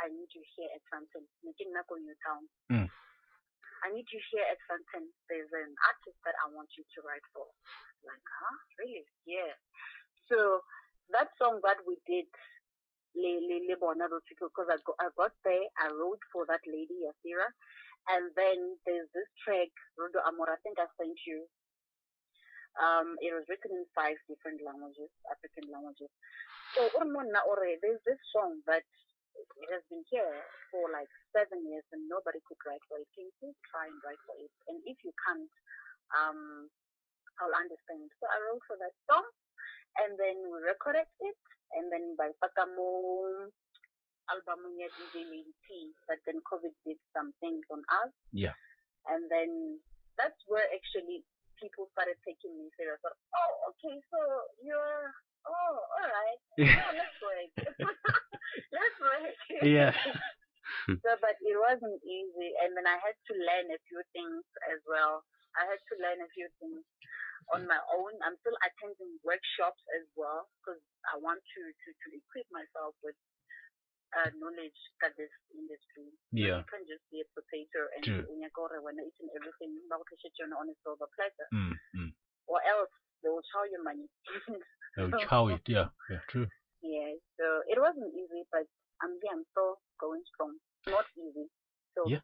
I 0.00 0.10
need 0.10 0.30
you 0.32 0.42
here 0.56 0.70
at 0.72 0.82
Sandton. 0.90 1.28
Meeting 1.44 1.70
Nako 1.70 2.00
New 2.00 2.16
Town. 2.24 2.42
Mm. 2.72 2.88
I 3.84 3.92
need 3.92 4.08
you 4.08 4.20
here 4.32 4.48
at 4.48 4.58
Sandton. 4.64 5.06
There's 5.28 5.52
an 5.52 5.76
artist 5.84 6.18
that 6.24 6.34
I 6.40 6.48
want 6.50 6.72
you 6.74 6.82
to 6.82 6.98
write 7.04 7.24
for. 7.36 7.46
Like, 8.02 8.24
huh? 8.24 8.56
Really? 8.80 9.04
Yeah. 9.28 9.52
So 10.32 10.64
that 11.12 11.28
song 11.36 11.60
that 11.62 11.84
we 11.84 12.00
did, 12.08 12.28
Le 13.14 13.32
Le 13.44 13.58
Le 13.68 13.76
Bona 13.76 14.08
because 14.08 14.66
I 14.72 14.80
got 14.82 14.96
I 14.98 15.08
got 15.14 15.36
there, 15.44 15.68
I 15.78 15.92
wrote 15.92 16.22
for 16.32 16.48
that 16.50 16.64
lady 16.66 17.04
Yasira, 17.04 17.46
and 18.10 18.32
then 18.34 18.74
there's 18.82 19.06
this 19.14 19.28
track 19.44 19.70
Rudo 19.94 20.18
Amor. 20.26 20.50
I 20.50 20.58
think 20.66 20.80
I 20.80 20.88
sent 20.98 21.14
you. 21.28 21.46
Um, 22.74 23.14
it 23.22 23.30
was 23.30 23.46
written 23.46 23.70
in 23.70 23.86
five 23.94 24.18
different 24.26 24.58
languages, 24.64 25.10
African 25.30 25.70
languages. 25.70 26.10
So 26.74 26.90
there's 26.90 28.02
this 28.02 28.18
song 28.34 28.58
that 28.66 28.82
it 29.34 29.68
has 29.70 29.82
been 29.90 30.02
here 30.10 30.42
for 30.70 30.90
like 30.90 31.10
seven 31.30 31.62
years 31.66 31.86
and 31.94 32.02
nobody 32.10 32.42
could 32.46 32.58
write 32.66 32.82
for 32.90 32.98
it. 32.98 33.06
Can 33.14 33.30
you 33.30 33.34
please 33.38 33.58
try 33.70 33.86
and 33.86 33.98
write 34.02 34.18
for 34.26 34.34
it? 34.38 34.50
And 34.66 34.82
if 34.86 34.98
you 35.06 35.14
can't, 35.22 35.50
um, 36.14 36.66
I'll 37.38 37.54
understand. 37.54 38.10
So 38.18 38.26
I 38.26 38.38
wrote 38.42 38.62
for 38.66 38.78
that 38.78 38.94
song 39.06 39.26
and 40.02 40.18
then 40.18 40.42
we 40.50 40.58
recorded 40.62 41.06
it 41.22 41.38
and 41.78 41.90
then 41.90 42.14
by 42.18 42.30
Pakamo 42.42 43.50
album 44.32 44.60
ya 44.80 44.88
DJ 44.88 45.28
Lady 45.28 45.54
P, 45.68 45.92
but 46.08 46.16
then 46.24 46.40
COVID 46.48 46.72
did 46.88 46.96
some 47.12 47.36
things 47.44 47.60
on 47.68 47.84
us 48.02 48.12
yeah. 48.32 48.56
and 49.12 49.28
then 49.28 49.76
that's 50.16 50.38
where 50.48 50.64
actually 50.72 51.20
people 51.60 51.90
started 51.92 52.18
taking 52.26 52.54
me 52.56 52.70
serious. 52.78 53.00
Like, 53.02 53.18
oh, 53.34 53.52
okay, 53.74 53.96
so 54.10 54.18
you're 54.62 55.14
oh, 55.48 55.76
all 55.76 56.08
right. 56.08 56.40
Yeah, 56.60 56.78
oh, 56.78 56.92
let's 56.94 57.18
work. 57.20 57.50
Yeah. 59.64 59.92
Hmm. 60.88 60.96
so, 61.00 61.12
but 61.20 61.36
it 61.44 61.56
wasn't 61.60 62.00
easy, 62.04 62.50
and 62.64 62.72
then 62.72 62.88
I 62.88 62.96
had 63.00 63.16
to 63.16 63.34
learn 63.36 63.68
a 63.72 63.80
few 63.88 64.00
things 64.16 64.44
as 64.72 64.80
well. 64.88 65.20
I 65.56 65.68
had 65.68 65.80
to 65.80 65.94
learn 66.00 66.20
a 66.24 66.28
few 66.32 66.48
things 66.56 66.80
on 67.52 67.68
my 67.68 67.80
own. 67.92 68.12
I'm 68.24 68.36
still 68.40 68.56
attending 68.64 69.16
workshops 69.24 69.80
as 69.96 70.08
well 70.16 70.48
because 70.60 70.80
I 71.08 71.20
want 71.20 71.40
to, 71.40 71.62
to, 71.68 71.88
to 71.88 72.08
equip 72.16 72.48
myself 72.48 72.96
with 73.04 73.16
uh, 74.14 74.30
knowledge 74.38 74.78
that 75.02 75.12
this 75.18 75.30
industry. 75.50 76.08
Yeah. 76.30 76.62
You 76.62 76.66
can't 76.70 76.86
just 76.86 77.04
be 77.10 77.22
a 77.22 77.28
potato 77.34 77.80
and 77.98 78.02
True. 78.02 78.24
unyakore 78.30 78.78
when 78.82 78.98
eating 79.02 79.28
everything 79.34 79.74
on 79.90 80.66
a 80.70 80.76
silver 80.82 81.08
platter. 81.14 81.46
Mm, 81.52 81.74
mm. 81.98 82.10
Or 82.46 82.60
else 82.62 82.92
they 83.22 83.28
will 83.28 83.44
chow 83.50 83.64
your 83.66 83.82
money. 83.82 84.06
they 84.96 85.02
will 85.02 85.18
chow 85.28 85.48
it. 85.48 85.62
Yeah. 85.66 85.90
Yeah. 86.10 86.22
True. 86.28 86.46
Yeah, 86.82 87.16
so 87.40 87.64
it 87.66 87.80
wasn't 87.80 88.12
easy, 88.12 88.44
but 88.52 88.68
I'm 89.00 89.16
yeah, 89.24 89.32
I'm 89.32 89.44
still 89.50 89.80
going 89.98 90.20
strong. 90.34 90.52
Not 90.86 91.06
easy. 91.16 91.48
So 91.96 92.08
Yeah. 92.08 92.20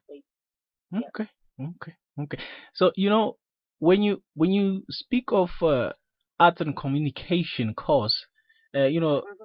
Okay. 0.93 1.27
Okay. 1.59 1.95
Okay. 2.19 2.37
So 2.75 2.91
you 2.95 3.09
know 3.09 3.37
when 3.79 4.03
you 4.03 4.21
when 4.35 4.51
you 4.51 4.83
speak 4.89 5.25
of 5.31 5.49
uh, 5.61 5.93
art 6.39 6.61
and 6.61 6.75
communication 6.75 7.73
course, 7.73 8.15
uh, 8.75 8.85
you 8.85 8.99
know, 8.99 9.21
Mhm. 9.21 9.40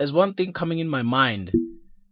There's 0.00 0.12
one 0.12 0.32
thing 0.32 0.54
coming 0.54 0.78
in 0.78 0.88
my 0.88 1.02
mind. 1.02 1.52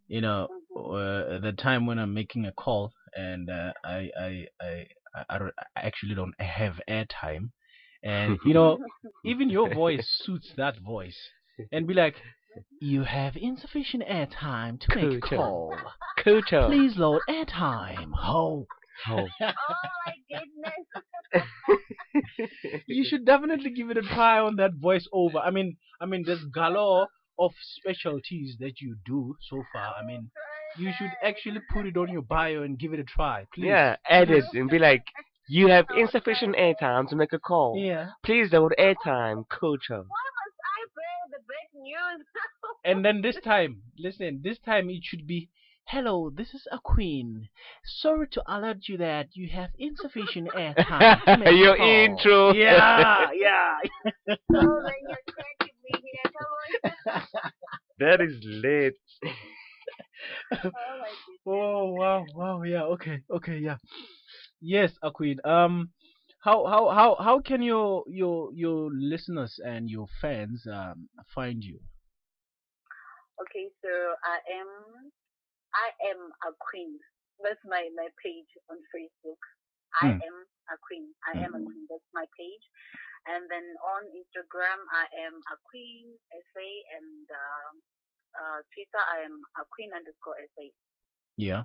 You 0.09 0.21
know, 0.21 0.49
uh, 0.77 1.39
the 1.41 1.55
time 1.57 1.87
when 1.87 1.99
I'm 1.99 2.13
making 2.13 2.45
a 2.45 2.53
call 2.53 2.93
and 3.17 3.49
uh, 3.49 3.73
I, 3.83 4.11
I 4.21 4.47
I 4.61 4.87
I 5.15 5.25
I 5.31 5.39
don't- 5.39 5.55
I 5.77 5.81
actually 5.87 6.15
don't 6.15 6.39
have 6.39 6.75
airtime, 6.89 7.51
and 8.03 8.39
you 8.45 8.53
know, 8.53 8.79
even 9.25 9.49
your 9.49 9.73
voice 9.75 10.07
suits 10.25 10.53
that 10.59 10.79
voice, 10.79 11.19
and 11.73 11.87
be 11.87 11.95
like. 11.95 12.17
You 12.81 13.03
have 13.03 13.37
insufficient 13.37 14.05
airtime 14.05 14.81
to 14.81 14.95
make 14.95 15.25
a 15.25 15.29
call. 15.37 15.77
Culture. 16.17 16.65
Please 16.67 16.97
load 16.97 17.23
airtime. 17.29 18.13
Ho. 18.15 18.69
Oh. 19.09 19.27
oh 19.41 19.75
my 20.07 20.15
goodness. 20.31 21.83
you 22.87 23.05
should 23.05 23.25
definitely 23.25 23.71
give 23.71 23.91
it 23.91 23.97
a 23.97 24.03
try 24.03 24.39
on 24.39 24.57
that 24.57 24.73
voiceover. 24.81 25.41
I 25.45 25.51
mean, 25.51 25.77
I 26.01 26.07
mean, 26.07 26.23
there's 26.25 26.45
galore 26.45 27.09
of 27.39 27.53
specialties 27.77 28.57
that 28.61 28.81
you 28.81 28.97
do 29.05 29.37
so 29.49 29.63
far. 29.73 29.95
I 30.01 30.05
mean, 30.05 30.31
you 30.77 30.91
should 30.99 31.11
actually 31.23 31.61
put 31.73 31.87
it 31.87 31.97
on 31.97 32.09
your 32.11 32.23
bio 32.23 32.63
and 32.63 32.79
give 32.79 32.93
it 32.93 33.01
a 33.01 33.05
try, 33.05 33.47
please. 33.55 33.67
Yeah, 33.67 33.97
add 34.09 34.31
it 34.31 34.45
and 34.55 34.69
be 34.69 34.79
like, 34.79 35.05
you 35.49 35.69
have 35.69 35.87
insufficient 35.97 36.57
airtime 36.57 37.09
to 37.09 37.17
make 37.17 37.33
a 37.33 37.39
call. 37.39 37.77
Yeah. 37.79 38.11
Please 38.25 38.53
load 38.53 38.75
airtime, 38.79 39.49
culture. 39.49 40.03
Why 40.03 40.27
must 40.39 40.59
I 40.77 40.81
bear 40.95 41.31
the 41.31 41.39
bad 41.49 41.83
news? 41.83 42.27
And 42.85 43.05
then 43.05 43.23
this 43.23 43.37
time, 43.45 43.83
listen, 43.99 44.41
this 44.43 44.59
time 44.65 44.89
it 44.89 45.03
should 45.05 45.27
be, 45.27 45.49
hello, 45.87 46.31
this 46.35 46.55
is 46.55 46.67
a 46.71 46.79
queen. 46.79 47.49
Sorry 47.85 48.29
to 48.29 48.43
alert 48.47 48.89
you 48.89 48.97
that 48.99 49.29
you 49.33 49.49
have 49.49 49.71
insufficient 49.79 50.49
airtime. 50.51 51.25
to 51.25 51.37
make 51.39 51.49
a 51.49 51.53
Your 51.55 51.77
call." 51.77 51.87
intro. 51.87 52.53
Yeah, 52.53 53.27
yeah. 53.35 54.37
That 57.99 58.21
is 58.21 58.41
late. 58.45 58.95
Oh. 60.75 61.03
Oh 61.47 61.93
wow, 61.93 62.27
wow, 62.35 62.63
yeah, 62.63 62.83
okay, 62.85 63.23
okay, 63.31 63.59
yeah. 63.59 63.77
Yes, 64.61 64.93
Aquid. 65.03 65.45
Um, 65.45 65.91
how 66.41 66.67
how 66.67 66.89
how 66.91 67.17
how 67.17 67.41
can 67.41 67.63
your 67.63 68.05
your 68.09 68.53
your 68.55 68.91
listeners 68.93 69.59
and 69.65 69.89
your 69.91 70.07
fans 70.21 70.67
um 70.67 71.09
find 71.35 71.63
you? 71.65 71.81
Okay, 73.41 73.69
so 73.83 73.91
I 74.25 74.39
am 74.61 74.71
I 75.75 75.89
am 76.11 76.21
a 76.49 76.53
queen. 76.59 76.99
That's 77.43 77.61
my, 77.65 77.89
my 77.97 78.09
page 78.23 78.51
on 78.71 78.79
Facebook. 78.95 79.41
I 79.95 80.09
Hmm. 80.09 80.19
am 80.27 80.37
a 80.73 80.77
queen. 80.87 81.13
I 81.27 81.35
am 81.45 81.55
a 81.55 81.63
queen. 81.63 81.87
That's 81.91 82.09
my 82.15 82.27
page. 82.39 82.65
And 83.27 83.49
then 83.51 83.67
on 83.83 84.03
Instagram 84.15 84.79
I 84.95 85.05
am 85.27 85.35
a 85.51 85.57
queen 85.67 86.15
SA 86.31 86.69
and 86.97 87.25
um 87.29 87.75
uh 88.37 88.61
Twitter 88.71 89.03
I 89.11 89.27
am 89.27 89.43
a 89.59 89.65
queen 89.73 89.91
underscore 89.97 90.39
SA. 90.55 90.71
Yeah. 91.37 91.65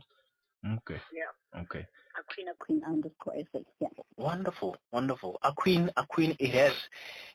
Okay. 0.65 0.99
Yeah. 1.11 1.61
Okay. 1.61 1.85
A 2.15 2.23
queen 2.33 2.47
a 2.47 2.53
queen 2.57 2.81
underscore 2.87 3.35
SA. 3.51 3.59
Yeah. 3.81 3.87
Wonderful, 4.17 4.77
wonderful. 4.91 5.37
A 5.43 5.51
queen, 5.51 5.89
a 5.97 6.05
queen. 6.05 6.35
It 6.39 6.51
has, 6.51 6.73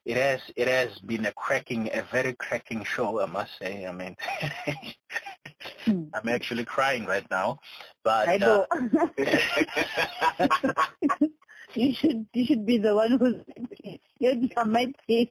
it 0.04 0.16
has, 0.16 0.40
it 0.56 0.68
has 0.68 0.98
been 1.00 1.26
a 1.26 1.32
cracking, 1.32 1.90
a 1.92 2.02
very 2.10 2.34
cracking 2.34 2.84
show. 2.84 3.20
I 3.20 3.26
must 3.26 3.50
say. 3.58 3.86
I 3.86 3.92
mean, 3.92 4.16
I'm 5.86 6.28
actually 6.28 6.64
crying 6.64 7.04
right 7.04 7.28
now. 7.30 7.58
But 8.04 8.28
I 8.28 8.36
uh, 8.36 8.38
know. 8.38 8.66
you 11.78 11.94
should 11.94 12.26
you 12.34 12.44
should 12.44 12.66
be 12.66 12.78
the 12.78 12.94
one 12.94 13.18
who's 13.18 13.36
you're 14.18 14.34
on 14.56 14.72
my 14.72 14.92
team. 15.06 15.28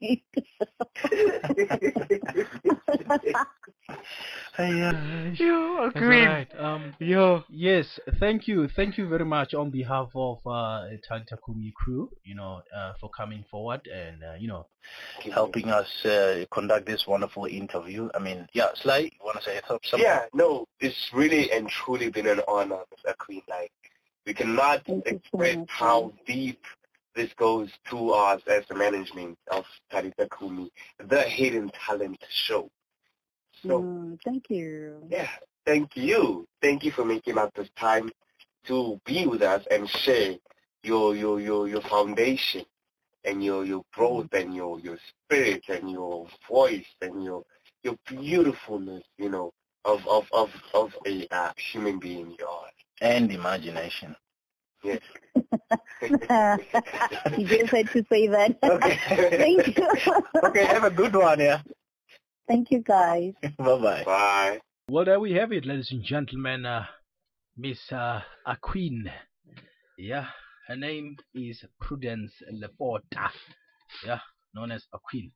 Yeah. 4.60 5.32
Yo, 5.34 5.84
That's 5.84 5.98
Queen. 5.98 6.26
right. 6.26 6.48
Um. 6.58 6.94
Yo. 7.00 7.44
Yes. 7.50 8.00
Thank 8.20 8.48
you. 8.48 8.68
Thank 8.76 8.98
you 8.98 9.08
very 9.08 9.26
much 9.26 9.54
on 9.54 9.70
behalf 9.70 10.10
of 10.16 10.40
uh 10.46 10.86
Tantakumi 11.08 11.74
crew. 11.74 12.10
You 12.24 12.36
know, 12.36 12.62
uh, 12.76 12.94
for 13.00 13.10
coming 13.10 13.46
forward 13.52 13.82
and 13.94 14.24
uh, 14.24 14.34
you 14.40 14.48
know, 14.48 14.66
helping 15.34 15.70
us 15.70 15.88
uh, 16.06 16.46
conduct 16.52 16.88
this 16.88 17.06
wonderful 17.08 17.46
interview. 17.46 18.10
I 18.16 18.20
mean, 18.20 18.48
yeah, 18.54 18.70
Sly, 18.82 18.98
you 19.00 19.12
want 19.24 19.38
to 19.38 19.44
say 19.44 19.60
something? 19.68 20.00
Yeah, 20.00 20.26
no, 20.34 20.66
it's 20.80 21.10
really 21.14 21.52
and 21.52 21.70
truly 21.70 22.10
been 22.10 22.28
an 22.28 22.42
honor, 22.48 22.80
Mr. 23.06 23.16
Queen. 23.18 23.42
Like, 23.48 23.72
we 24.28 24.34
cannot 24.36 24.84
express 25.08 25.58
how 25.68 26.13
deep 26.28 26.62
this 27.16 27.34
goes 27.38 27.72
to 27.90 28.12
us 28.12 28.42
as 28.48 28.63
the 28.68 28.76
management 28.76 29.38
of 29.52 29.66
Talitha 29.92 30.30
Kumi, 30.38 30.72
the 31.00 31.22
Hidden 31.24 31.72
Talent 31.88 32.24
Show. 32.30 32.70
So, 33.63 33.80
Mm, 33.82 34.20
thank 34.24 34.50
you. 34.50 35.08
yeah, 35.10 35.30
thank 35.66 35.96
you. 35.96 36.46
Thank 36.62 36.84
you 36.84 36.92
for 36.92 37.06
making 37.06 37.38
up 37.40 37.54
this 37.56 37.70
time 37.80 38.12
to 38.68 39.00
be 39.06 39.26
with 39.28 39.42
us 39.42 39.66
and 39.72 39.90
share 39.90 40.36
your 40.84 41.16
your 41.16 41.40
your, 41.42 41.68
your 41.70 41.82
foundation 41.84 42.66
and 43.26 43.44
your 43.44 43.66
your 43.66 43.84
growth 43.94 44.34
and 44.34 44.56
your 44.56 44.80
your 44.82 44.98
spirit 45.26 45.63
and 45.70 45.90
your 45.90 46.28
voice 46.50 46.86
and 47.02 47.24
your 47.24 47.44
your 47.84 47.96
beautifulness, 48.08 49.04
you 49.18 49.30
know, 49.30 49.54
of 49.86 50.06
of 50.08 50.26
of 50.34 50.50
of 50.74 50.96
a 51.08 51.28
uh, 51.32 51.54
human 51.58 52.00
being 52.00 52.36
you 52.38 52.46
are. 52.48 52.70
And 53.02 53.32
imagination. 53.32 54.16
Yes. 54.84 55.00
you 56.06 57.46
just 57.46 57.72
had 57.72 57.90
to 57.92 58.04
say 58.10 58.28
that. 58.28 58.58
Okay. 58.64 59.00
thank 59.38 59.78
you. 59.78 59.88
okay, 60.44 60.66
have 60.66 60.84
a 60.84 60.92
good 60.92 61.16
one, 61.16 61.40
yeah. 61.40 61.62
Thank 62.48 62.72
you, 62.72 62.80
guys. 62.82 63.34
bye 63.58 63.78
bye. 63.80 64.04
Bye. 64.06 64.60
Well, 64.90 65.06
there 65.06 65.20
we 65.20 65.34
have 65.34 65.52
it, 65.52 65.66
ladies 65.66 65.90
and 65.92 66.04
gentlemen. 66.04 66.66
Uh, 66.66 66.86
Miss 67.58 67.80
uh, 67.92 68.22
Aqueen. 68.48 69.12
Yeah, 69.98 70.28
her 70.68 70.76
name 70.76 71.18
is 71.34 71.64
Prudence 71.82 72.32
Leporta. 72.54 73.30
Yeah, 74.06 74.20
known 74.54 74.72
as 74.72 74.86
Aqueen. 74.94 75.32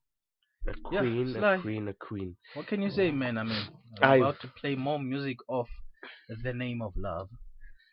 A 0.67 0.73
queen, 0.83 1.33
Sly. 1.33 1.55
a 1.55 1.59
queen, 1.59 1.87
a 1.87 1.93
queen. 1.93 2.37
What 2.53 2.67
can 2.67 2.81
you 2.83 2.91
say, 2.91 3.09
man? 3.11 3.37
I 3.39 3.43
mean, 3.43 3.67
I'm 4.01 4.11
I've- 4.11 4.21
about 4.21 4.39
to 4.41 4.47
play 4.47 4.75
more 4.75 4.99
music 4.99 5.37
of 5.49 5.65
the 6.43 6.53
name 6.53 6.81
of 6.81 6.93
love. 6.95 7.27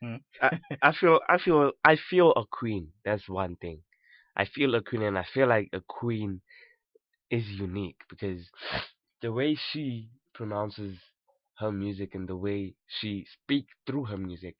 Hmm? 0.01 0.17
I, 0.43 0.51
I 0.83 0.93
feel, 0.93 1.21
I 1.29 1.39
feel, 1.39 1.73
I 1.85 1.97
feel 2.11 2.33
a 2.33 2.45
queen. 2.51 2.93
That's 3.05 3.29
one 3.29 3.57
thing. 3.57 3.83
I 4.37 4.45
feel 4.47 4.75
a 4.75 4.83
queen, 4.83 5.03
and 5.03 5.19
I 5.19 5.25
feel 5.35 5.49
like 5.49 5.71
a 5.73 5.81
queen 5.81 6.41
is 7.31 7.47
unique 7.49 8.01
because 8.09 8.43
the 9.23 9.33
way 9.33 9.55
she 9.55 10.11
pronounces 10.35 10.99
her 11.59 11.73
music 11.73 12.15
and 12.15 12.29
the 12.29 12.37
way 12.37 12.75
she 12.87 13.27
speaks 13.43 13.73
through 13.87 14.05
her 14.07 14.17
music. 14.19 14.57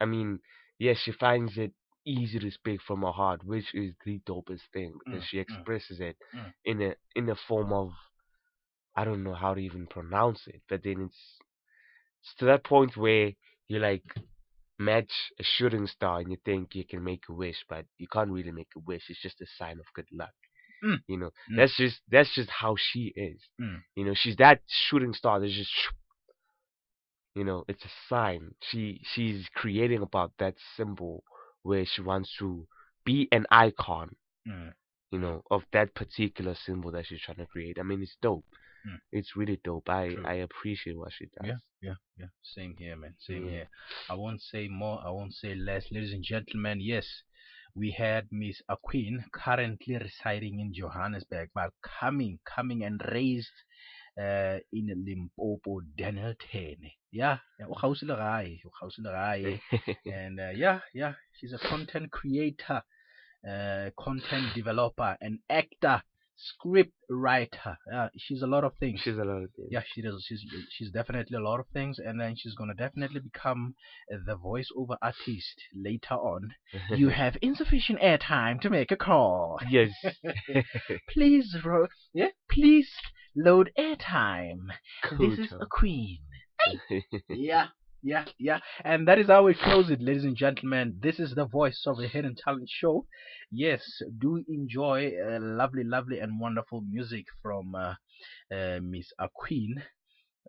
I 0.00 0.04
mean, 0.06 0.40
yes, 0.78 0.98
she 0.98 1.12
finds 1.12 1.56
it 1.58 1.72
easy 2.06 2.38
to 2.40 2.50
speak 2.50 2.80
from 2.82 3.02
her 3.02 3.12
heart, 3.12 3.44
which 3.44 3.74
is 3.74 3.94
the 4.04 4.20
dopest 4.20 4.62
thing 4.72 4.94
because 4.98 5.22
Mm, 5.22 5.28
she 5.28 5.38
mm, 5.50 5.66
expresses 5.66 6.00
it 6.00 6.16
mm. 6.34 6.52
in 6.64 6.82
a 6.82 6.94
in 7.14 7.28
a 7.30 7.36
form 7.36 7.72
of 7.72 7.92
I 8.96 9.04
don't 9.04 9.22
know 9.22 9.34
how 9.34 9.54
to 9.54 9.60
even 9.60 9.86
pronounce 9.86 10.46
it, 10.48 10.62
but 10.68 10.82
then 10.82 11.02
it's 11.02 11.38
it's 12.22 12.34
to 12.36 12.44
that 12.46 12.64
point 12.64 12.96
where 12.96 13.32
you're 13.68 13.80
like 13.80 14.04
match 14.78 15.12
a 15.38 15.44
shooting 15.44 15.86
star 15.86 16.20
and 16.20 16.30
you 16.30 16.36
think 16.44 16.74
you 16.74 16.84
can 16.84 17.02
make 17.02 17.22
a 17.28 17.32
wish, 17.32 17.64
but 17.68 17.84
you 17.98 18.06
can't 18.08 18.30
really 18.30 18.50
make 18.52 18.68
a 18.76 18.80
wish. 18.80 19.02
It's 19.08 19.22
just 19.22 19.40
a 19.40 19.46
sign 19.58 19.78
of 19.78 19.86
good 19.94 20.08
luck. 20.12 20.34
Mm. 20.84 20.98
You 21.06 21.16
know, 21.18 21.30
Mm. 21.50 21.56
that's 21.56 21.76
just 21.76 22.00
that's 22.08 22.34
just 22.34 22.50
how 22.50 22.76
she 22.76 23.12
is. 23.16 23.40
Mm. 23.60 23.82
You 23.94 24.04
know, 24.04 24.14
she's 24.14 24.36
that 24.36 24.60
shooting 24.66 25.14
star. 25.14 25.40
That's 25.40 25.52
just, 25.52 25.70
you 27.34 27.44
know, 27.44 27.64
it's 27.68 27.84
a 27.84 27.90
sign. 28.08 28.54
She 28.70 29.00
she's 29.14 29.46
creating 29.54 30.02
about 30.02 30.32
that 30.38 30.54
symbol 30.76 31.24
where 31.62 31.84
she 31.84 32.02
wants 32.02 32.34
to 32.38 32.66
be 33.04 33.28
an 33.32 33.46
icon. 33.50 34.16
Mm. 34.46 34.72
You 35.10 35.20
know, 35.20 35.42
of 35.50 35.62
that 35.72 35.94
particular 35.94 36.56
symbol 36.66 36.90
that 36.90 37.06
she's 37.06 37.20
trying 37.20 37.36
to 37.38 37.46
create. 37.46 37.78
I 37.78 37.82
mean, 37.84 38.02
it's 38.02 38.16
dope. 38.20 38.44
Mm. 38.86 38.98
It's 39.12 39.34
really 39.36 39.60
dope. 39.64 39.88
I 39.88 40.08
True. 40.14 40.24
I 40.26 40.34
appreciate 40.34 40.96
what 40.98 41.12
she 41.12 41.26
does. 41.26 41.46
Yeah, 41.46 41.56
yeah, 41.80 41.94
yeah. 42.18 42.26
Same 42.42 42.74
here, 42.78 42.96
man. 42.96 43.14
Same 43.18 43.44
Yeah. 43.44 43.50
here. 43.50 43.68
I 44.10 44.14
won't 44.14 44.42
say 44.42 44.68
more. 44.68 45.00
I 45.04 45.10
won't 45.10 45.32
say 45.34 45.54
less. 45.54 45.86
Ladies 45.90 46.12
and 46.12 46.22
gentlemen, 46.22 46.80
yes, 46.80 47.06
we 47.74 47.92
had 47.92 48.26
Miss 48.30 48.60
Aqueen 48.70 49.24
currently 49.32 49.96
residing 49.96 50.60
in 50.60 50.72
Johannesburg, 50.74 51.48
but 51.54 51.70
coming, 52.00 52.38
coming 52.44 52.84
and 52.84 53.00
raised 53.10 53.56
uh, 54.20 54.58
in 54.72 55.04
Limpopo, 55.06 55.80
Dennilton. 55.98 56.92
Yeah, 57.10 57.38
yeah. 57.58 57.66
o 57.68 57.74
kgauswi 57.74 58.08
le 58.08 58.16
gae, 58.16 58.60
o 58.66 58.70
kgauswi 58.70 59.02
le 59.04 59.12
gae. 59.12 59.60
and 60.12 60.38
uh, 60.40 60.50
yeah, 60.54 60.80
yeah, 60.92 61.14
she's 61.32 61.52
a 61.52 61.58
content 61.58 62.10
creator, 62.10 62.82
uh, 63.48 63.90
content 63.98 64.54
developer, 64.54 65.16
an 65.20 65.38
actor, 65.48 66.02
script 66.36 66.92
writer. 67.08 67.78
Yeah, 67.90 68.08
she's 68.16 68.42
a 68.42 68.46
lot 68.46 68.64
of 68.64 68.72
things. 68.78 69.00
She's 69.02 69.16
a 69.16 69.24
lot 69.24 69.42
of 69.42 69.50
things. 69.56 69.68
Yeah, 69.70 69.82
she 69.94 70.02
does. 70.02 70.24
She's 70.26 70.44
she's 70.70 70.90
definitely 70.90 71.36
a 71.36 71.40
lot 71.40 71.60
of 71.60 71.66
things, 71.72 71.98
and 71.98 72.20
then 72.20 72.36
she's 72.36 72.54
gonna 72.54 72.74
definitely 72.74 73.20
become 73.20 73.74
uh, 74.12 74.18
the 74.26 74.36
voiceover 74.36 74.96
artist 75.02 75.62
later 75.74 76.14
on. 76.14 76.54
you 76.90 77.08
have 77.08 77.36
insufficient 77.42 78.00
airtime 78.00 78.60
to 78.60 78.70
make 78.70 78.90
a 78.90 78.96
call. 78.96 79.58
Yes. 79.68 79.90
please, 81.10 81.56
ro- 81.64 81.88
yeah, 82.12 82.28
please 82.50 82.90
load 83.36 83.70
airtime. 83.78 84.66
This 85.18 85.38
is 85.38 85.52
a 85.52 85.66
queen. 85.66 86.18
yeah, 87.28 87.68
yeah, 88.04 88.26
yeah. 88.38 88.60
And 88.84 89.08
that 89.08 89.18
is 89.18 89.28
how 89.28 89.44
we 89.44 89.54
close 89.54 89.90
it, 89.90 90.02
ladies 90.02 90.24
and 90.24 90.36
gentlemen. 90.36 90.98
This 91.00 91.18
is 91.18 91.34
the 91.34 91.46
voice 91.46 91.84
of 91.86 91.96
the 91.96 92.06
Hidden 92.06 92.36
Talent 92.36 92.68
Show. 92.68 93.06
Yes, 93.50 93.82
do 94.18 94.44
enjoy 94.46 95.12
uh, 95.26 95.38
lovely, 95.40 95.84
lovely, 95.84 96.18
and 96.20 96.38
wonderful 96.38 96.82
music 96.82 97.24
from 97.42 97.74
uh, 97.74 97.94
uh, 98.54 98.80
Miss 98.82 99.10
Aqueen, 99.18 99.82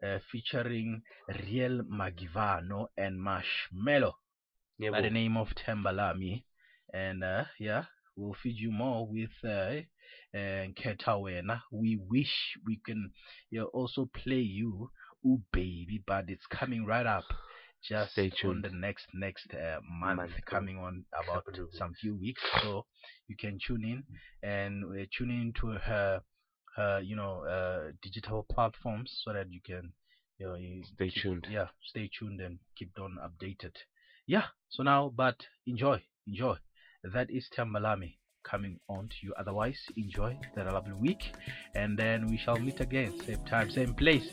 uh, 0.05 0.19
featuring 0.31 1.01
Riel 1.29 1.83
Magivano 1.83 2.87
and 2.97 3.19
Marshmello 3.19 4.13
Yeah, 4.77 4.91
by 4.91 5.01
the 5.01 5.09
name 5.09 5.37
of 5.37 5.55
Tembalami. 5.55 6.43
And 6.93 7.23
uh, 7.23 7.45
yeah, 7.59 7.85
we'll 8.17 8.35
feed 8.43 8.57
you 8.57 8.71
more 8.71 9.07
with 9.07 9.31
uh, 9.45 9.81
uh, 10.37 10.67
Ketawena. 10.75 11.61
We 11.71 11.97
wish 12.09 12.33
we 12.65 12.81
can 12.85 13.11
you 13.49 13.61
know, 13.61 13.65
also 13.67 14.09
play 14.13 14.41
you 14.41 14.91
Ooh 15.25 15.41
Baby, 15.51 16.03
but 16.05 16.25
it's 16.29 16.45
coming 16.47 16.85
right 16.85 17.05
up. 17.05 17.23
Just 17.83 18.13
Stay 18.13 18.31
on 18.45 18.61
the 18.61 18.69
next 18.69 19.05
next 19.13 19.47
uh, 19.53 19.79
month, 19.87 20.17
Month, 20.17 20.31
coming 20.45 20.77
on 20.77 21.05
about 21.13 21.45
some 21.73 21.93
few 22.01 22.15
weeks, 22.15 22.41
so 22.61 22.85
you 23.27 23.35
can 23.37 23.59
tune 23.65 23.83
in 23.83 24.03
and 24.47 24.83
uh, 24.85 25.05
tune 25.15 25.29
in 25.29 25.53
to 25.61 25.67
her, 25.79 26.21
her 26.75 26.99
you 27.01 27.15
know 27.15 27.43
uh, 27.45 27.91
digital 28.01 28.45
platforms 28.51 29.11
so 29.23 29.33
that 29.33 29.51
you 29.51 29.61
can 29.65 29.93
you 30.39 30.47
know 30.47 30.55
you 30.55 30.83
Stay 30.95 31.09
keep- 31.09 31.23
tuned. 31.23 31.47
yeah 31.49 31.67
stay 31.83 32.09
tuned 32.19 32.41
and 32.41 32.59
keep 32.77 32.91
on 32.99 33.17
updated. 33.23 33.73
Yeah 34.27 34.45
so 34.69 34.83
now 34.83 35.11
but 35.15 35.35
enjoy 35.67 36.01
enjoy. 36.27 36.55
That 37.03 37.29
is 37.29 37.47
Tembalami 37.55 38.17
coming 38.49 38.79
on 38.87 39.09
to 39.09 39.15
you. 39.23 39.33
Otherwise 39.37 39.77
enjoy 39.97 40.37
that 40.55 40.71
lovely 40.71 40.93
week 40.93 41.33
and 41.73 41.97
then 41.97 42.27
we 42.27 42.37
shall 42.37 42.57
meet 42.57 42.79
again. 42.79 43.11
Same 43.25 43.43
time 43.45 43.69
same 43.69 43.93
place. 43.93 44.29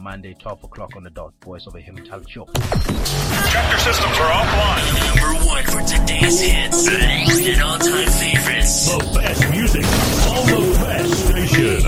Monday 0.00 0.34
12 0.34 0.64
o'clock 0.64 0.94
on 0.96 1.02
the 1.02 1.10
dot. 1.10 1.32
Voice 1.44 1.66
of 1.66 1.74
a 1.74 1.80
hidden 1.80 2.04
talent 2.04 2.28
show. 2.28 2.44
Tractor 2.44 3.78
systems 3.78 4.18
are 4.18 4.32
offline. 4.40 4.84
Number 5.06 5.46
one 5.46 5.64
for 5.64 5.82
today's 5.82 6.40
hits. 6.40 6.88
And 6.88 7.62
all-time 7.62 8.08
favorites. 8.08 8.86
The 8.86 8.98
best 9.14 9.50
music 9.50 9.84
on 10.28 10.46
the 10.46 10.60
best 10.84 11.12
station. 11.28 11.80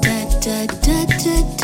Da 0.00 0.16
da 0.40 0.66
da 0.66 0.98
da 1.56 1.63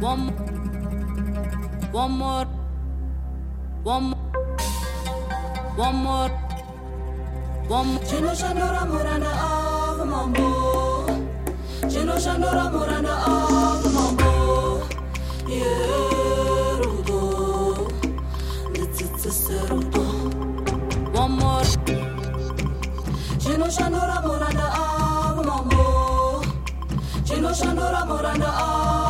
One, 0.00 0.28
one 1.90 2.12
more, 2.12 2.44
one, 3.82 4.12
one 5.76 5.96
more, 5.96 6.28
one. 7.68 7.98
Chino 8.06 8.32
Shandora 8.34 8.86
Morana 8.86 9.30
of 9.46 10.06
Mambo. 10.06 11.06
Chino 11.88 12.14
Shandora 12.16 12.70
Morana 12.72 13.12
of 13.26 13.84
Mambo. 13.94 14.32
Yerudo, 15.48 17.20
Nititserudo. 18.72 20.04
One 21.14 21.32
more. 21.32 21.64
Chino 23.40 23.66
Shandora 23.66 24.16
Morana 24.22 24.66
of 24.78 25.36
Mambo. 25.46 25.84
Chino 27.24 27.50
Shandora 27.52 28.02
Morana 28.06 28.46
of 28.46 29.05